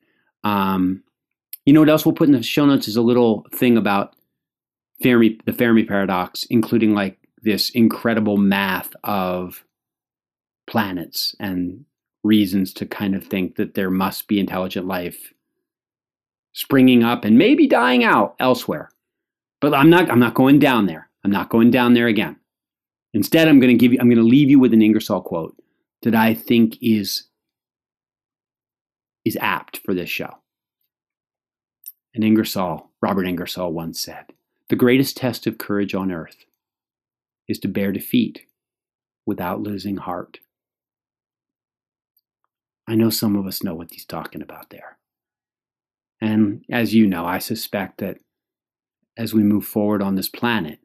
[0.43, 1.03] Um,
[1.65, 4.15] you know what else we'll put in the show notes is a little thing about
[5.03, 9.63] Fermi, the Fermi paradox, including like this incredible math of
[10.65, 11.85] planets and
[12.23, 15.33] reasons to kind of think that there must be intelligent life
[16.53, 18.89] springing up and maybe dying out elsewhere.
[19.59, 21.09] But I'm not I'm not going down there.
[21.23, 22.37] I'm not going down there again.
[23.13, 25.55] Instead, I'm going to give you I'm going to leave you with an Ingersoll quote
[26.03, 27.27] that I think is
[29.25, 30.37] is apt for this show.
[32.13, 34.25] And Ingersoll, Robert Ingersoll once said,
[34.69, 36.45] "The greatest test of courage on earth
[37.47, 38.45] is to bear defeat
[39.25, 40.39] without losing heart."
[42.87, 44.97] I know some of us know what he's talking about there.
[46.21, 48.19] And as you know, I suspect that
[49.17, 50.79] as we move forward on this planet,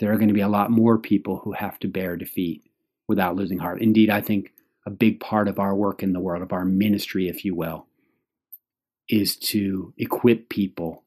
[0.00, 2.64] there are going to be a lot more people who have to bear defeat
[3.06, 3.80] without losing heart.
[3.80, 4.52] Indeed, I think
[4.84, 7.86] a big part of our work in the world, of our ministry, if you will,
[9.08, 11.04] is to equip people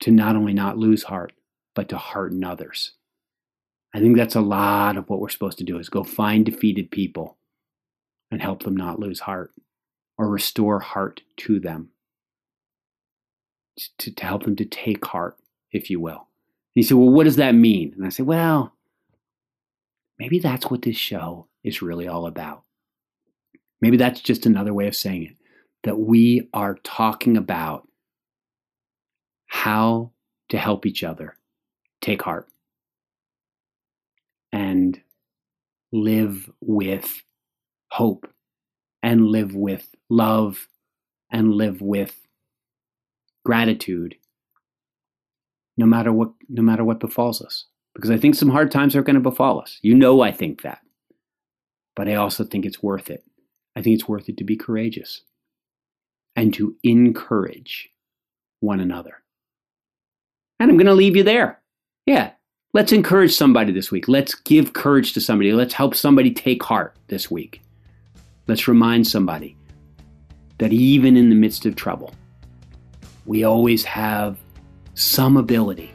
[0.00, 1.32] to not only not lose heart,
[1.74, 2.92] but to hearten others.
[3.94, 6.90] I think that's a lot of what we're supposed to do is go find defeated
[6.90, 7.36] people
[8.30, 9.52] and help them not lose heart
[10.16, 11.91] or restore heart to them
[13.98, 15.36] to, to help them to take heart,
[15.70, 16.28] if you will.
[16.74, 17.92] And you say, well, what does that mean?
[17.96, 18.72] And I say, well,
[20.18, 22.62] maybe that's what this show is really all about.
[23.80, 25.36] Maybe that's just another way of saying it
[25.82, 27.88] that we are talking about
[29.46, 30.12] how
[30.48, 31.36] to help each other
[32.00, 32.48] take heart
[34.52, 35.00] and
[35.92, 37.22] live with
[37.90, 38.30] hope
[39.02, 40.68] and live with love
[41.30, 42.14] and live with
[43.44, 44.16] gratitude
[45.76, 47.66] no matter what no matter what befalls us.
[47.94, 49.78] Because i think some hard times are going to befall us.
[49.82, 50.80] You know i think that.
[51.96, 53.24] But i also think it's worth it.
[53.76, 55.22] I think it's worth it to be courageous
[56.36, 57.90] and to encourage
[58.60, 59.22] one another.
[60.60, 61.60] And i'm going to leave you there.
[62.06, 62.32] Yeah.
[62.74, 64.08] Let's encourage somebody this week.
[64.08, 65.52] Let's give courage to somebody.
[65.52, 67.60] Let's help somebody take heart this week.
[68.46, 69.58] Let's remind somebody
[70.56, 72.14] that even in the midst of trouble
[73.26, 74.38] we always have
[74.94, 75.92] some ability,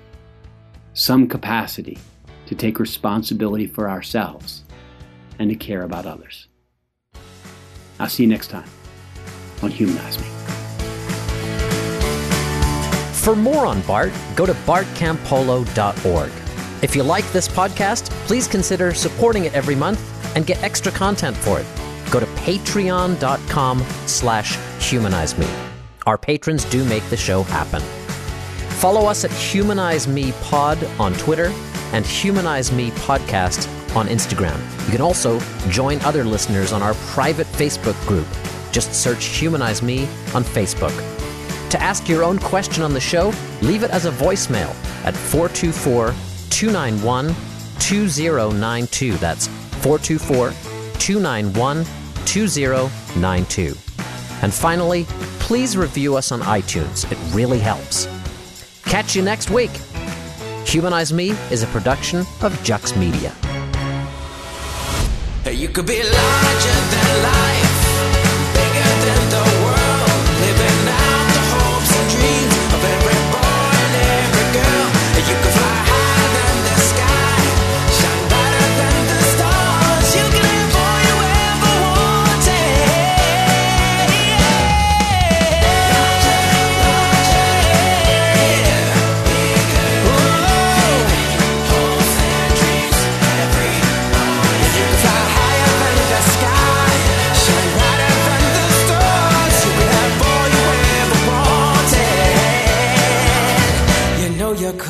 [0.93, 1.97] some capacity
[2.45, 4.63] to take responsibility for ourselves
[5.39, 6.47] and to care about others.
[7.99, 8.69] I'll see you next time
[9.61, 10.25] on Humanize Me.
[13.13, 16.32] For more on BART, go to bartcampolo.org.
[16.82, 19.99] If you like this podcast, please consider supporting it every month
[20.36, 21.65] and get extra content for it.
[22.11, 25.47] Go to patreon.com slash humanize me.
[26.08, 27.82] Our patrons do make the show happen.
[28.80, 31.51] Follow us at Humanize Me Pod on Twitter
[31.91, 34.58] and Humanize Me Podcast on Instagram.
[34.86, 38.26] You can also join other listeners on our private Facebook group.
[38.72, 40.03] Just search Humanize Me
[40.34, 40.95] on Facebook.
[41.72, 44.70] To ask your own question on the show, leave it as a voicemail
[45.03, 46.14] at 424
[46.49, 47.36] 291
[47.80, 49.12] 2092.
[49.18, 49.47] That's
[49.82, 50.51] 424
[50.99, 51.86] 291
[52.26, 53.87] 2092.
[54.42, 55.06] And finally,
[55.40, 57.10] please review us on iTunes.
[57.12, 58.08] It really helps.
[58.84, 59.72] Catch you next week.
[60.66, 63.34] Humanize Me is a production of Jux Media.
[65.52, 67.76] You could be larger than life,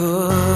[0.08, 0.47] good.